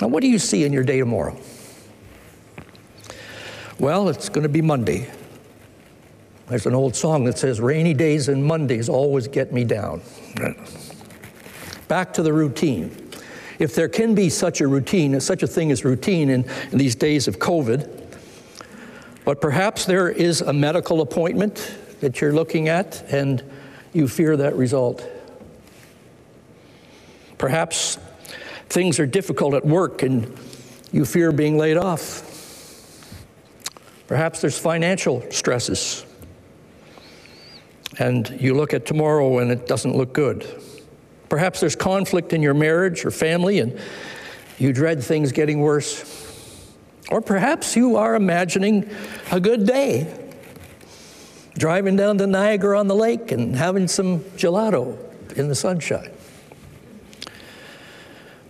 Now, 0.00 0.08
what 0.08 0.22
do 0.22 0.28
you 0.28 0.38
see 0.38 0.64
in 0.64 0.72
your 0.72 0.84
day 0.84 0.98
tomorrow? 0.98 1.38
Well, 3.78 4.08
it's 4.08 4.28
going 4.28 4.42
to 4.42 4.48
be 4.48 4.62
Monday. 4.62 5.10
There's 6.48 6.66
an 6.66 6.74
old 6.74 6.94
song 6.94 7.24
that 7.24 7.38
says, 7.38 7.60
Rainy 7.60 7.94
days 7.94 8.28
and 8.28 8.44
Mondays 8.44 8.88
always 8.88 9.28
get 9.28 9.52
me 9.52 9.64
down 9.64 10.02
back 11.88 12.12
to 12.14 12.22
the 12.22 12.32
routine. 12.32 12.90
If 13.58 13.74
there 13.74 13.88
can 13.88 14.14
be 14.14 14.28
such 14.28 14.60
a 14.60 14.66
routine, 14.66 15.18
such 15.20 15.42
a 15.42 15.46
thing 15.46 15.70
as 15.70 15.84
routine 15.84 16.28
in, 16.28 16.44
in 16.72 16.78
these 16.78 16.94
days 16.94 17.28
of 17.28 17.38
COVID, 17.38 17.88
but 19.24 19.40
perhaps 19.40 19.84
there 19.84 20.08
is 20.08 20.40
a 20.40 20.52
medical 20.52 21.00
appointment 21.00 21.74
that 22.00 22.20
you're 22.20 22.32
looking 22.32 22.68
at 22.68 23.04
and 23.12 23.42
you 23.92 24.08
fear 24.08 24.36
that 24.36 24.56
result. 24.56 25.04
Perhaps 27.38 27.98
things 28.68 28.98
are 28.98 29.06
difficult 29.06 29.54
at 29.54 29.64
work 29.64 30.02
and 30.02 30.36
you 30.90 31.04
fear 31.04 31.32
being 31.32 31.56
laid 31.56 31.76
off. 31.76 32.30
Perhaps 34.08 34.40
there's 34.40 34.58
financial 34.58 35.24
stresses 35.30 36.03
and 37.98 38.28
you 38.40 38.54
look 38.54 38.74
at 38.74 38.86
tomorrow 38.86 39.38
and 39.38 39.50
it 39.50 39.66
doesn't 39.66 39.96
look 39.96 40.12
good. 40.12 40.46
Perhaps 41.28 41.60
there's 41.60 41.76
conflict 41.76 42.32
in 42.32 42.42
your 42.42 42.54
marriage 42.54 43.04
or 43.04 43.10
family 43.10 43.60
and 43.60 43.78
you 44.58 44.72
dread 44.72 45.02
things 45.02 45.32
getting 45.32 45.60
worse. 45.60 46.20
Or 47.10 47.20
perhaps 47.20 47.76
you 47.76 47.96
are 47.96 48.14
imagining 48.14 48.88
a 49.30 49.40
good 49.40 49.66
day, 49.66 50.32
driving 51.58 51.96
down 51.96 52.18
to 52.18 52.26
Niagara 52.26 52.78
on 52.78 52.88
the 52.88 52.94
lake 52.94 53.30
and 53.30 53.56
having 53.56 53.88
some 53.88 54.20
gelato 54.36 54.98
in 55.36 55.48
the 55.48 55.54
sunshine. 55.54 56.10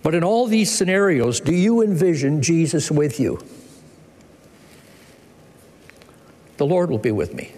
But 0.03 0.13
in 0.13 0.23
all 0.23 0.45
these 0.45 0.71
scenarios, 0.71 1.39
do 1.39 1.53
you 1.53 1.81
envision 1.81 2.41
Jesus 2.41 2.91
with 2.91 3.19
you? 3.19 3.43
The 6.57 6.65
Lord 6.65 6.89
will 6.89 6.99
be 6.99 7.11
with 7.11 7.33
me. 7.33 7.51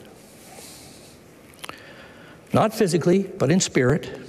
Not 2.57 2.73
physically, 2.73 3.21
but 3.21 3.51
in 3.51 3.59
spirit. 3.59 4.19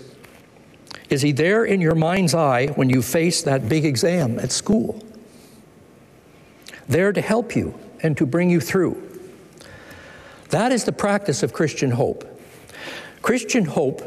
Is 1.09 1.23
he 1.23 1.33
there 1.33 1.64
in 1.64 1.81
your 1.81 1.95
mind's 1.95 2.35
eye 2.35 2.67
when 2.67 2.91
you 2.91 3.01
face 3.01 3.41
that 3.41 3.71
big 3.71 3.87
exam 3.87 4.38
at 4.38 4.53
school? 4.53 5.03
There 6.87 7.11
to 7.11 7.23
help 7.23 7.57
you 7.57 7.73
and 8.03 8.19
to 8.19 8.27
bring 8.27 8.51
you 8.51 8.61
through. 8.61 9.03
That 10.51 10.73
is 10.73 10.85
the 10.85 10.93
practice 10.93 11.43
of 11.43 11.55
Christian 11.55 11.93
hope. 11.93 12.23
Christian 13.23 13.64
hope 13.64 14.03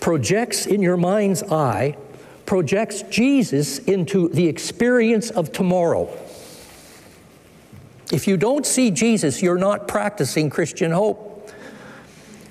projects 0.00 0.66
in 0.66 0.82
your 0.82 0.96
mind's 0.96 1.44
eye, 1.44 1.96
projects 2.46 3.02
Jesus 3.02 3.78
into 3.78 4.30
the 4.30 4.48
experience 4.48 5.30
of 5.30 5.52
tomorrow. 5.52 6.08
If 8.10 8.26
you 8.26 8.36
don't 8.36 8.66
see 8.66 8.90
Jesus, 8.90 9.40
you're 9.40 9.58
not 9.58 9.86
practicing 9.86 10.50
Christian 10.50 10.90
hope. 10.90 11.29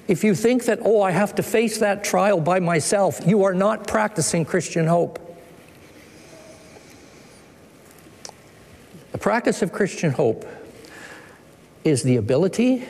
If 0.09 0.23
you 0.23 0.33
think 0.33 0.65
that, 0.65 0.79
oh, 0.81 1.03
I 1.03 1.11
have 1.11 1.35
to 1.35 1.43
face 1.43 1.77
that 1.77 2.03
trial 2.03 2.41
by 2.41 2.59
myself, 2.59 3.21
you 3.27 3.43
are 3.43 3.53
not 3.53 3.85
practicing 3.85 4.43
Christian 4.43 4.87
hope. 4.87 5.19
The 9.11 9.19
practice 9.19 9.61
of 9.61 9.71
Christian 9.71 10.09
hope 10.09 10.47
is 11.83 12.01
the 12.01 12.15
ability 12.15 12.87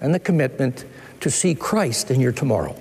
and 0.00 0.12
the 0.12 0.18
commitment 0.18 0.86
to 1.20 1.30
see 1.30 1.54
Christ 1.54 2.10
in 2.10 2.20
your 2.20 2.32
tomorrow. 2.32 2.74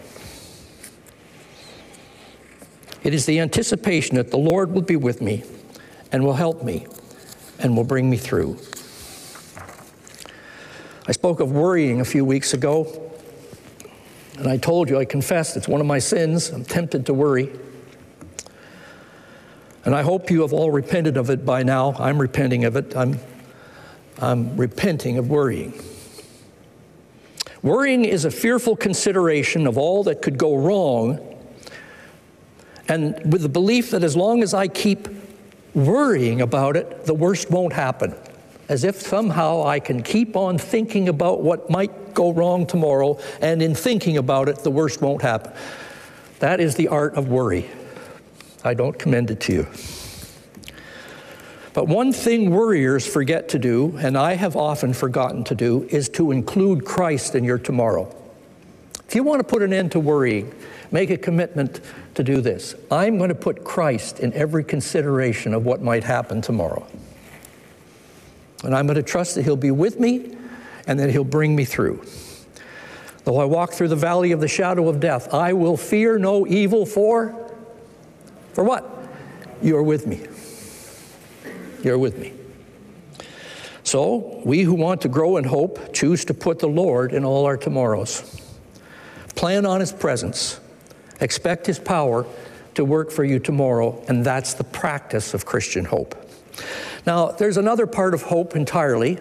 It 3.03 3.13
is 3.13 3.27
the 3.27 3.39
anticipation 3.39 4.15
that 4.15 4.32
the 4.32 4.39
Lord 4.39 4.71
will 4.71 4.82
be 4.82 4.95
with 4.95 5.21
me 5.21 5.43
and 6.12 6.23
will 6.23 6.34
help 6.34 6.63
me 6.63 6.88
and 7.60 7.77
will 7.77 7.84
bring 7.84 8.10
me 8.10 8.17
through. 8.17 8.58
I 11.05 11.12
spoke 11.12 11.39
of 11.39 11.51
worrying 11.51 12.01
a 12.01 12.05
few 12.05 12.25
weeks 12.25 12.55
ago. 12.55 13.09
And 14.39 14.47
I 14.47 14.58
told 14.58 14.89
you, 14.89 14.97
I 14.97 15.06
confessed, 15.06 15.56
it's 15.58 15.67
one 15.67 15.82
of 15.82 15.88
my 15.88 15.99
sins. 15.99 16.49
I'm 16.49 16.65
tempted 16.65 17.06
to 17.06 17.13
worry. 17.13 17.52
And 19.86 19.93
I 19.93 20.02
hope 20.02 20.32
you 20.32 20.41
have 20.41 20.54
all 20.54 20.71
repented 20.71 21.17
of 21.17 21.30
it 21.30 21.45
by 21.45 21.63
now. 21.63 21.93
I'm 21.99 22.19
repenting 22.19 22.65
of 22.65 22.75
it. 22.75 22.95
I'm, 22.95 23.19
I'm 24.19 24.58
repenting 24.58 25.17
of 25.17 25.30
worrying. 25.30 25.80
Worrying 27.62 28.06
is 28.06 28.25
a 28.25 28.32
fearful 28.32 28.75
consideration 28.75 29.67
of 29.67 29.78
all 29.78 30.04
that 30.06 30.21
could 30.21 30.38
go 30.38 30.56
wrong 30.56 31.19
and 32.89 33.32
with 33.32 33.43
the 33.43 33.49
belief 33.49 33.91
that 33.91 34.04
as 34.04 34.17
long 34.17 34.41
as 34.41 34.56
I 34.56 34.67
keep 34.67 35.08
worrying 35.75 36.41
about 36.41 36.75
it, 36.75 37.06
the 37.06 37.13
worst 37.13 37.52
won't 37.52 37.71
happen. 37.71 38.15
As 38.67 38.84
if 38.84 38.95
somehow 38.95 39.63
I 39.63 39.80
can 39.80 40.02
keep 40.02 40.36
on 40.36 40.58
thinking 40.58 41.08
about 41.08 41.41
what 41.41 41.69
might 41.69 42.09
go 42.19 42.34
wrong 42.34 42.67
tomorrow, 42.67 43.17
and 43.39 43.62
in 43.62 43.73
thinking 43.73 44.17
about 44.17 44.49
it, 44.49 44.58
the 44.58 44.69
worst 44.69 45.01
won't 45.01 45.21
happen. 45.21 45.53
That 46.39 46.60
is 46.60 46.75
the 46.75 46.89
art 46.89 47.13
of 47.15 47.29
worry. 47.29 47.69
I 48.62 48.73
don't 48.73 48.99
commend 48.99 49.32
it 49.32 49.39
to 49.41 49.53
you. 49.53 49.67
But 51.73 51.88
one 51.88 52.12
thing 52.12 52.49
worriers 52.49 53.08
forget 53.08 53.47
to 53.49 53.60
do, 53.60 53.95
and 53.99 54.17
I 54.17 54.34
have 54.34 54.58
often 54.58 54.91
forgotten 54.91 55.45
to 55.45 55.55
do, 55.55 55.88
is 55.89 56.10
to 56.10 56.32
include 56.32 56.84
Christ 56.84 57.36
in 57.36 57.45
your 57.45 57.58
tomorrow. 57.58 58.13
If 59.08 59.15
you 59.15 59.23
want 59.23 59.39
to 59.39 59.45
put 59.45 59.62
an 59.62 59.71
end 59.71 59.93
to 59.93 59.99
worrying, 60.01 60.53
make 60.91 61.12
a 61.12 61.17
commitment 61.17 61.79
to 62.15 62.23
do 62.23 62.41
this. 62.41 62.75
I'm 62.91 63.17
going 63.17 63.29
to 63.29 63.36
put 63.36 63.63
Christ 63.63 64.19
in 64.19 64.34
every 64.34 64.65
consideration 64.65 65.53
of 65.53 65.63
what 65.63 65.82
might 65.82 66.03
happen 66.03 66.41
tomorrow. 66.41 66.86
And 68.65 68.75
I'm 68.75 68.88
going 68.88 68.97
to 68.97 69.03
trust 69.03 69.36
that 69.36 69.43
He'll 69.43 69.55
be 69.55 69.71
with 69.71 70.01
me 70.01 70.36
and 70.89 70.99
that 70.99 71.12
He'll 71.12 71.23
bring 71.23 71.56
me 71.56 71.65
through. 71.65 72.04
Though 73.23 73.38
I 73.38 73.45
walk 73.45 73.73
through 73.73 73.89
the 73.89 73.95
valley 73.95 74.32
of 74.32 74.41
the 74.41 74.47
shadow 74.47 74.89
of 74.89 74.99
death, 74.99 75.32
I 75.32 75.54
will 75.54 75.78
fear 75.78 76.17
no 76.17 76.47
evil 76.47 76.86
for 76.86 77.49
for 78.54 78.63
what? 78.63 79.08
You're 79.62 79.84
with 79.84 80.08
me. 80.08 80.25
You're 81.84 81.97
with 81.97 82.17
me. 82.17 82.34
So, 83.84 84.41
we 84.43 84.63
who 84.63 84.73
want 84.73 85.02
to 85.02 85.08
grow 85.08 85.38
in 85.38 85.45
hope 85.45 85.93
choose 85.93 86.25
to 86.25 86.34
put 86.34 86.60
the 86.60 86.67
Lord 86.67 87.13
in 87.13 87.23
all 87.23 87.45
our 87.45 87.56
tomorrows. 87.56 88.41
Plan 89.36 89.65
on 89.65 89.80
His 89.80 89.91
presence. 89.91 90.60
Expect 91.21 91.67
His 91.67 91.80
power 91.80 92.25
to 92.75 92.84
work 92.84 93.12
for 93.12 93.23
you 93.23 93.39
tomorrow, 93.39 94.04
and 94.08 94.25
that's 94.25 94.56
the 94.56 94.63
practice 94.63 95.34
of 95.34 95.45
Christian 95.45 95.86
hope. 95.86 96.15
Now, 97.06 97.28
there's 97.32 97.58
another 97.58 97.88
part 97.88 98.13
of 98.13 98.23
hope 98.23 98.56
entirely, 98.56 99.19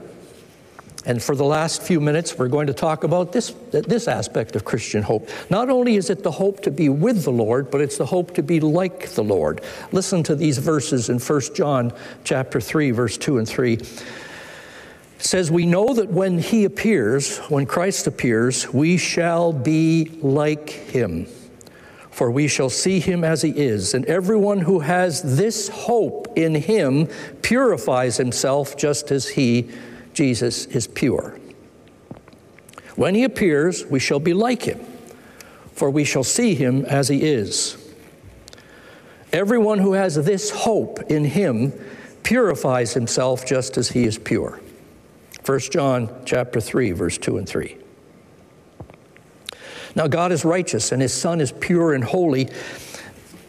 and 1.09 1.23
for 1.23 1.35
the 1.35 1.45
last 1.45 1.83
few 1.83 2.03
minutes, 2.03 2.37
we're 2.37 2.49
going 2.49 2.67
to 2.67 2.75
talk 2.75 3.03
about 3.03 3.33
this, 3.33 3.55
this 3.71 4.07
aspect 4.07 4.55
of 4.57 4.67
Christian 4.67 5.03
hope. 5.03 5.27
Not 5.49 5.71
only 5.71 5.97
is 5.97 6.11
it 6.11 6.23
the 6.23 6.31
hope 6.31 6.61
to 6.65 6.71
be 6.71 6.91
with 6.91 7.25
the 7.25 7.33
Lord, 7.33 7.71
but 7.71 7.81
it's 7.81 7.97
the 7.97 8.05
hope 8.05 8.35
to 8.35 8.43
be 8.43 8.61
like 8.61 9.09
the 9.13 9.25
Lord. 9.25 9.63
Listen 9.91 10.23
to 10.25 10.35
these 10.35 10.59
verses 10.59 11.09
in 11.09 11.19
1 11.19 11.41
John 11.55 11.95
chapter 12.25 12.61
3, 12.61 12.91
verse 12.91 13.17
2 13.17 13.39
and 13.39 13.49
3. 13.49 13.73
It 13.73 14.03
says, 15.17 15.51
We 15.51 15.65
know 15.65 15.95
that 15.95 16.11
when 16.11 16.39
he 16.39 16.67
appears, 16.67 17.39
when 17.49 17.65
Christ 17.65 18.07
appears, 18.07 18.71
we 18.71 18.99
shall 18.99 19.55
be 19.55 20.11
like 20.21 20.69
him, 20.69 21.27
for 22.11 22.31
we 22.31 22.49
shall 22.49 22.69
see 22.69 23.01
him 23.01 23.25
as 23.25 23.41
he 23.41 23.53
is. 23.53 23.95
And 23.95 24.05
everyone 24.05 24.59
who 24.59 24.81
has 24.81 25.39
this 25.39 25.71
hope 25.71 26.37
in 26.37 26.55
him 26.55 27.09
purifies 27.41 28.19
himself 28.19 28.77
just 28.77 29.11
as 29.11 29.27
he 29.27 29.71
Jesus 30.19 30.67
is 30.67 30.89
pure. 30.89 31.39
When 32.97 33.15
he 33.15 33.23
appears, 33.23 33.87
we 33.87 34.01
shall 34.01 34.19
be 34.19 34.35
like 34.35 34.65
him, 34.65 34.81
for 35.75 35.91
we 35.91 36.03
shall 36.03 36.25
see 36.25 36.57
him 36.57 36.85
as 36.87 37.07
he 37.07 37.23
is. 37.23 37.77
Everyone 39.33 39.79
who 39.79 39.93
has 39.93 40.17
this 40.17 40.51
hope 40.51 40.99
in 41.09 41.25
him 41.25 41.73
purifies 42.25 42.95
himself 42.95 43.47
just 43.47 43.79
as 43.79 43.91
he 43.91 44.03
is 44.03 44.19
pure. 44.19 44.59
1 45.47 45.61
John 45.71 46.13
chapter 46.25 46.61
3 46.61 46.91
verse 46.91 47.17
2 47.17 47.39
and 47.39 47.49
3. 47.49 47.77
Now 49.95 50.09
God 50.09 50.33
is 50.33 50.45
righteous 50.45 50.91
and 50.91 51.01
his 51.01 51.15
son 51.15 51.41
is 51.41 51.53
pure 51.53 51.95
and 51.95 52.03
holy. 52.03 52.49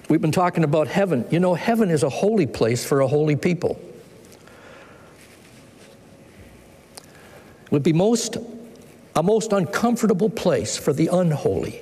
We've 0.08 0.22
been 0.22 0.32
talking 0.32 0.64
about 0.64 0.88
heaven. 0.88 1.26
You 1.32 1.40
know 1.40 1.56
heaven 1.56 1.90
is 1.90 2.04
a 2.04 2.10
holy 2.10 2.46
place 2.46 2.86
for 2.86 3.02
a 3.02 3.08
holy 3.08 3.36
people. 3.36 3.82
Would 7.72 7.84
be 7.84 7.94
most, 7.94 8.38
a 9.16 9.24
most 9.24 9.54
uncomfortable 9.54 10.30
place 10.30 10.78
for 10.78 10.94
the 10.94 11.08
unholy 11.08 11.82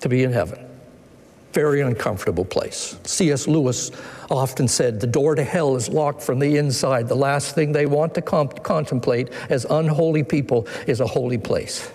to 0.00 0.08
be 0.08 0.22
in 0.22 0.32
heaven. 0.32 0.64
Very 1.52 1.80
uncomfortable 1.80 2.44
place. 2.44 2.98
C.S. 3.04 3.48
Lewis 3.48 3.90
often 4.30 4.68
said 4.68 5.00
the 5.00 5.06
door 5.06 5.34
to 5.34 5.42
hell 5.42 5.74
is 5.74 5.88
locked 5.88 6.20
from 6.20 6.38
the 6.38 6.58
inside. 6.58 7.08
The 7.08 7.16
last 7.16 7.54
thing 7.54 7.72
they 7.72 7.86
want 7.86 8.14
to 8.14 8.22
contemplate 8.22 9.30
as 9.48 9.64
unholy 9.64 10.22
people 10.22 10.68
is 10.86 11.00
a 11.00 11.06
holy 11.06 11.38
place. 11.38 11.90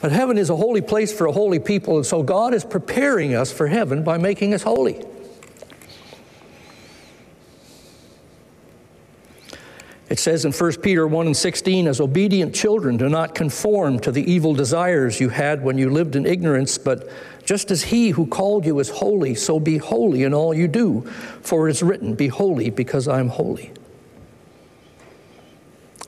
But 0.00 0.12
heaven 0.12 0.38
is 0.38 0.50
a 0.50 0.56
holy 0.56 0.82
place 0.82 1.12
for 1.12 1.26
a 1.26 1.32
holy 1.32 1.58
people, 1.58 1.96
and 1.96 2.06
so 2.06 2.22
God 2.22 2.54
is 2.54 2.64
preparing 2.64 3.34
us 3.34 3.50
for 3.50 3.66
heaven 3.66 4.04
by 4.04 4.18
making 4.18 4.54
us 4.54 4.62
holy. 4.62 5.04
It 10.08 10.18
says 10.18 10.46
in 10.46 10.52
1 10.52 10.76
Peter 10.76 11.06
1 11.06 11.26
and 11.26 11.36
16, 11.36 11.86
as 11.86 12.00
obedient 12.00 12.54
children, 12.54 12.96
do 12.96 13.10
not 13.10 13.34
conform 13.34 13.98
to 14.00 14.10
the 14.10 14.30
evil 14.30 14.54
desires 14.54 15.20
you 15.20 15.28
had 15.28 15.62
when 15.62 15.76
you 15.76 15.90
lived 15.90 16.16
in 16.16 16.24
ignorance, 16.24 16.78
but 16.78 17.10
just 17.44 17.70
as 17.70 17.82
he 17.82 18.10
who 18.10 18.26
called 18.26 18.64
you 18.64 18.78
is 18.78 18.88
holy, 18.88 19.34
so 19.34 19.60
be 19.60 19.76
holy 19.76 20.22
in 20.24 20.32
all 20.32 20.54
you 20.54 20.66
do. 20.66 21.02
For 21.42 21.68
it 21.68 21.72
is 21.72 21.82
written, 21.82 22.14
Be 22.14 22.28
holy 22.28 22.70
because 22.70 23.06
I 23.06 23.20
am 23.20 23.28
holy. 23.28 23.72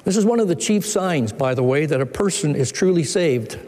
This 0.04 0.16
is 0.16 0.24
one 0.24 0.40
of 0.40 0.48
the 0.48 0.56
chief 0.56 0.86
signs, 0.86 1.30
by 1.32 1.54
the 1.54 1.62
way, 1.62 1.84
that 1.84 2.00
a 2.00 2.06
person 2.06 2.56
is 2.56 2.72
truly 2.72 3.04
saved. 3.04 3.58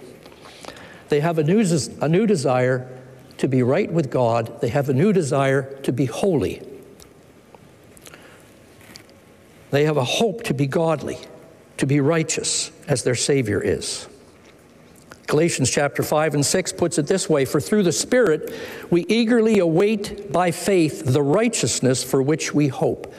They 1.10 1.20
have 1.20 1.38
a 1.38 1.44
new, 1.44 1.62
a 2.00 2.08
new 2.08 2.26
desire 2.26 2.88
to 3.36 3.48
be 3.48 3.62
right 3.62 3.92
with 3.92 4.10
God, 4.10 4.60
they 4.60 4.68
have 4.68 4.88
a 4.88 4.94
new 4.94 5.12
desire 5.12 5.78
to 5.80 5.92
be 5.92 6.06
holy. 6.06 6.62
They 9.72 9.86
have 9.86 9.96
a 9.96 10.04
hope 10.04 10.42
to 10.44 10.54
be 10.54 10.66
godly, 10.66 11.18
to 11.78 11.86
be 11.86 11.98
righteous, 11.98 12.70
as 12.86 13.02
their 13.02 13.14
Savior 13.14 13.60
is. 13.60 14.06
Galatians 15.26 15.70
chapter 15.70 16.02
5 16.02 16.34
and 16.34 16.44
6 16.44 16.72
puts 16.74 16.98
it 16.98 17.06
this 17.06 17.26
way 17.26 17.46
For 17.46 17.58
through 17.58 17.84
the 17.84 17.92
Spirit 17.92 18.52
we 18.90 19.06
eagerly 19.08 19.60
await 19.60 20.30
by 20.30 20.50
faith 20.50 21.02
the 21.06 21.22
righteousness 21.22 22.04
for 22.04 22.20
which 22.20 22.52
we 22.52 22.68
hope. 22.68 23.14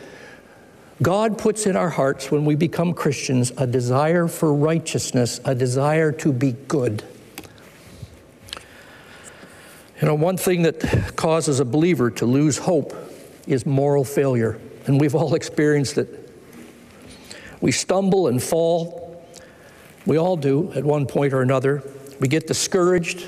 God 1.02 1.40
puts 1.40 1.66
in 1.66 1.76
our 1.76 1.90
hearts 1.90 2.30
when 2.30 2.46
we 2.46 2.54
become 2.54 2.94
Christians 2.94 3.52
a 3.58 3.66
desire 3.66 4.28
for 4.28 4.54
righteousness, 4.54 5.42
a 5.44 5.56
desire 5.56 6.12
to 6.12 6.32
be 6.32 6.52
good. 6.52 7.04
You 10.00 10.08
know, 10.08 10.14
one 10.14 10.38
thing 10.38 10.62
that 10.62 11.16
causes 11.16 11.60
a 11.60 11.66
believer 11.66 12.12
to 12.12 12.28
lose 12.28 12.60
hope 12.60 12.94
is 13.48 13.66
moral 13.66 14.04
failure, 14.04 14.60
and 14.86 15.02
we've 15.02 15.16
all 15.16 15.34
experienced 15.34 15.98
it. 15.98 16.23
We 17.64 17.72
stumble 17.72 18.28
and 18.28 18.44
fall. 18.44 19.24
We 20.06 20.18
all 20.18 20.36
do 20.36 20.74
at 20.74 20.84
one 20.84 21.06
point 21.06 21.32
or 21.32 21.42
another. 21.42 21.82
We 22.20 22.28
get 22.28 22.46
discouraged. 22.46 23.26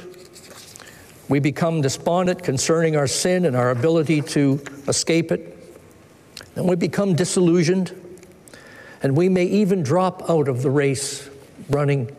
We 1.30 1.40
become 1.40 1.80
despondent 1.80 2.44
concerning 2.44 2.98
our 2.98 3.08
sin 3.08 3.46
and 3.46 3.56
our 3.56 3.72
ability 3.72 4.24
to 4.24 4.62
escape 4.90 5.32
it. 5.32 5.58
And 6.58 6.68
we 6.68 6.76
become 6.76 7.16
disillusioned. 7.16 7.94
And 9.02 9.16
we 9.16 9.30
may 9.30 9.46
even 9.46 9.84
drop 9.84 10.30
out 10.30 10.50
of 10.50 10.64
the 10.64 10.70
race, 10.70 11.30
running 11.70 12.14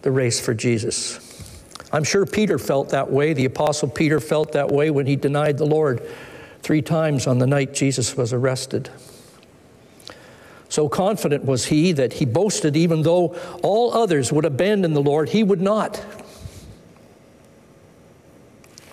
the 0.00 0.10
race 0.10 0.40
for 0.40 0.54
Jesus. 0.54 1.20
I'm 1.92 2.02
sure 2.02 2.24
Peter 2.24 2.58
felt 2.58 2.88
that 2.90 3.10
way. 3.10 3.34
The 3.34 3.44
Apostle 3.44 3.90
Peter 3.90 4.20
felt 4.20 4.52
that 4.52 4.70
way 4.70 4.90
when 4.90 5.04
he 5.04 5.16
denied 5.16 5.58
the 5.58 5.66
Lord 5.66 6.00
three 6.62 6.80
times 6.80 7.26
on 7.26 7.36
the 7.36 7.46
night 7.46 7.74
Jesus 7.74 8.16
was 8.16 8.32
arrested. 8.32 8.88
So 10.68 10.88
confident 10.88 11.44
was 11.44 11.66
he 11.66 11.92
that 11.92 12.14
he 12.14 12.24
boasted, 12.24 12.76
even 12.76 13.02
though 13.02 13.34
all 13.62 13.94
others 13.94 14.32
would 14.32 14.44
abandon 14.44 14.92
the 14.92 15.02
Lord, 15.02 15.30
he 15.30 15.42
would 15.42 15.60
not. 15.60 16.04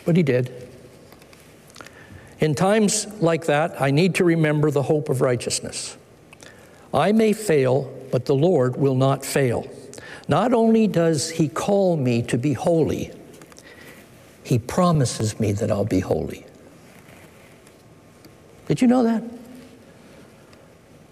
But 0.06 0.16
he 0.16 0.24
did. 0.24 0.70
In 2.40 2.56
times 2.56 3.08
like 3.22 3.46
that, 3.46 3.82
I 3.82 3.92
need 3.92 4.16
to 4.16 4.24
remember 4.24 4.72
the 4.72 4.84
hope 4.84 5.10
of 5.10 5.22
righteousness. 5.22 5.98
I 6.94 7.12
may 7.12 7.34
fail, 7.34 7.94
but 8.12 8.26
the 8.26 8.36
Lord 8.36 8.78
will 8.78 8.96
not 8.96 9.26
fail. 9.26 9.68
Not 10.28 10.54
only 10.54 10.88
does 10.88 11.30
he 11.30 11.50
call 11.50 11.98
me 11.98 12.22
to 12.24 12.38
be 12.38 12.54
holy, 12.54 13.12
he 14.44 14.60
promises 14.60 15.40
me 15.40 15.52
that 15.54 15.72
I'll 15.72 15.86
be 15.86 16.00
holy. 16.00 16.46
Did 18.68 18.82
you 18.82 18.88
know 18.88 19.04
that? 19.04 19.24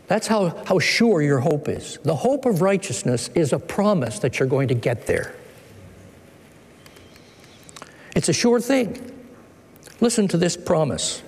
That's 0.08 0.28
how, 0.28 0.50
how 0.66 0.80
sure 0.80 1.22
your 1.22 1.40
hope 1.40 1.68
is. 1.68 1.98
The 2.04 2.16
hope 2.16 2.46
of 2.46 2.62
righteousness 2.62 3.30
is 3.36 3.54
a 3.54 3.60
promise 3.60 4.20
that 4.20 4.40
you're 4.40 4.50
going 4.50 4.68
to 4.68 4.76
get 4.76 5.08
there. 5.08 5.34
It's 8.16 8.30
a 8.30 8.34
sure 8.34 8.60
thing. 8.60 9.12
Listen 10.02 10.28
to 10.28 10.38
this 10.38 10.58
promise. 10.58 11.24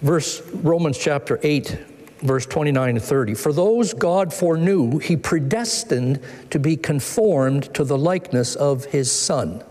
Verse 0.00 0.42
Romans 0.52 0.98
chapter 0.98 1.38
8, 1.42 1.78
verse 2.22 2.46
29 2.46 2.94
to 2.94 3.00
30. 3.00 3.34
For 3.34 3.52
those 3.52 3.94
God 3.94 4.32
foreknew, 4.32 4.98
he 4.98 5.16
predestined 5.16 6.20
to 6.50 6.58
be 6.58 6.76
conformed 6.76 7.72
to 7.74 7.84
the 7.84 7.98
likeness 7.98 8.56
of 8.56 8.86
his 8.86 9.10
Son. 9.12 9.62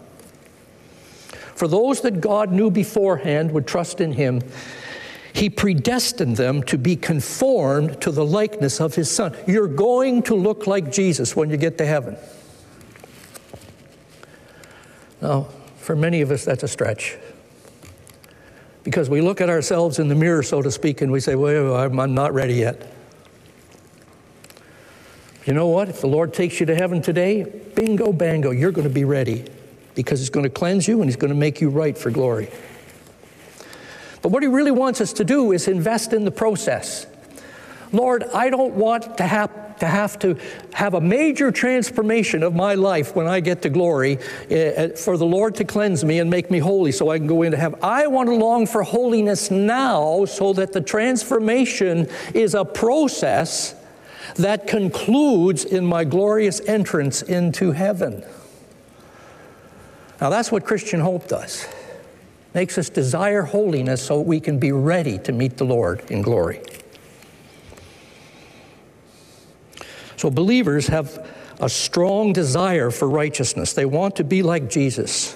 For 1.55 1.67
those 1.67 2.01
that 2.01 2.21
God 2.21 2.51
knew 2.51 2.69
beforehand 2.69 3.51
would 3.51 3.65
trust 3.65 4.01
in 4.01 4.13
him, 4.13 4.41
he 5.35 5.49
predestined 5.49 6.37
them 6.37 6.63
to 6.63 6.77
be 6.77 6.95
conformed 6.95 7.99
to 7.99 8.09
the 8.09 8.23
likeness 8.23 8.79
of 8.79 8.95
his 8.95 9.11
son. 9.11 9.35
You're 9.45 9.67
going 9.67 10.23
to 10.23 10.33
look 10.33 10.65
like 10.65 10.93
Jesus 10.93 11.35
when 11.35 11.49
you 11.49 11.57
get 11.57 11.77
to 11.79 11.85
heaven. 11.85 12.15
Now, 15.21 15.49
for 15.75 15.93
many 15.93 16.21
of 16.21 16.31
us, 16.31 16.45
that's 16.45 16.63
a 16.63 16.69
stretch. 16.69 17.17
Because 18.85 19.09
we 19.09 19.19
look 19.19 19.41
at 19.41 19.49
ourselves 19.49 19.99
in 19.99 20.07
the 20.07 20.15
mirror, 20.15 20.41
so 20.41 20.61
to 20.61 20.71
speak, 20.71 21.01
and 21.01 21.11
we 21.11 21.19
say, 21.19 21.35
Well, 21.35 21.75
I'm 21.75 22.13
not 22.13 22.33
ready 22.33 22.53
yet. 22.53 22.93
You 25.45 25.53
know 25.53 25.67
what? 25.67 25.89
If 25.89 25.99
the 25.99 26.07
Lord 26.07 26.33
takes 26.33 26.61
you 26.61 26.65
to 26.67 26.75
heaven 26.75 27.01
today, 27.01 27.43
bingo, 27.75 28.13
bango, 28.13 28.51
you're 28.51 28.71
going 28.71 28.87
to 28.87 28.93
be 28.93 29.03
ready 29.03 29.43
because 29.95 30.19
He's 30.21 30.29
going 30.29 30.45
to 30.45 30.49
cleanse 30.49 30.87
you 30.87 31.01
and 31.01 31.09
He's 31.09 31.17
going 31.17 31.33
to 31.33 31.37
make 31.37 31.59
you 31.59 31.69
right 31.69 31.97
for 31.97 32.09
glory. 32.09 32.49
But 34.25 34.31
what 34.31 34.41
He 34.41 34.49
really 34.49 34.71
wants 34.71 35.01
us 35.01 35.13
to 35.13 35.23
do 35.23 35.51
is 35.51 35.67
invest 35.67 36.11
in 36.11 36.25
the 36.25 36.31
process. 36.31 37.05
Lord, 37.91 38.23
I 38.23 38.49
don't 38.49 38.73
want 38.73 39.19
to 39.19 39.23
have 39.23 39.77
to 39.77 39.85
have 39.85 40.17
to 40.17 40.39
have 40.73 40.95
a 40.95 40.99
major 40.99 41.51
transformation 41.51 42.41
of 42.41 42.55
my 42.55 42.73
life 42.73 43.15
when 43.15 43.27
I 43.27 43.39
get 43.39 43.61
to 43.61 43.69
glory 43.69 44.17
uh, 44.49 44.87
for 44.97 45.15
the 45.15 45.27
Lord 45.27 45.53
to 45.57 45.63
cleanse 45.63 46.03
me 46.03 46.17
and 46.17 46.27
make 46.27 46.49
me 46.49 46.57
holy 46.57 46.91
so 46.91 47.11
I 47.11 47.19
can 47.19 47.27
go 47.27 47.43
into 47.43 47.55
heaven. 47.55 47.77
I 47.83 48.07
want 48.07 48.27
to 48.29 48.33
long 48.33 48.65
for 48.65 48.81
holiness 48.81 49.51
now 49.51 50.25
so 50.25 50.53
that 50.53 50.73
the 50.73 50.81
transformation 50.81 52.07
is 52.33 52.55
a 52.55 52.65
process 52.65 53.75
that 54.37 54.65
concludes 54.65 55.65
in 55.65 55.85
my 55.85 56.03
glorious 56.03 56.61
entrance 56.61 57.21
into 57.21 57.73
heaven. 57.73 58.25
Now, 60.19 60.31
that's 60.31 60.51
what 60.51 60.65
Christian 60.65 60.99
hope 60.99 61.27
does. 61.27 61.67
Makes 62.55 62.77
us 62.77 62.89
desire 62.89 63.41
holiness 63.41 64.01
so 64.01 64.21
we 64.21 64.39
can 64.39 64.59
be 64.59 64.71
ready 64.71 65.17
to 65.19 65.33
meet 65.33 65.57
the 65.57 65.65
Lord 65.65 66.09
in 66.09 66.21
glory. 66.21 66.61
So, 70.15 70.31
believers 70.31 70.87
have 70.87 71.29
a 71.59 71.67
strong 71.67 72.31
desire 72.31 72.91
for 72.91 73.09
righteousness. 73.09 73.73
They 73.73 73.83
want 73.83 74.15
to 74.15 74.23
be 74.23 74.41
like 74.41 74.69
Jesus. 74.69 75.35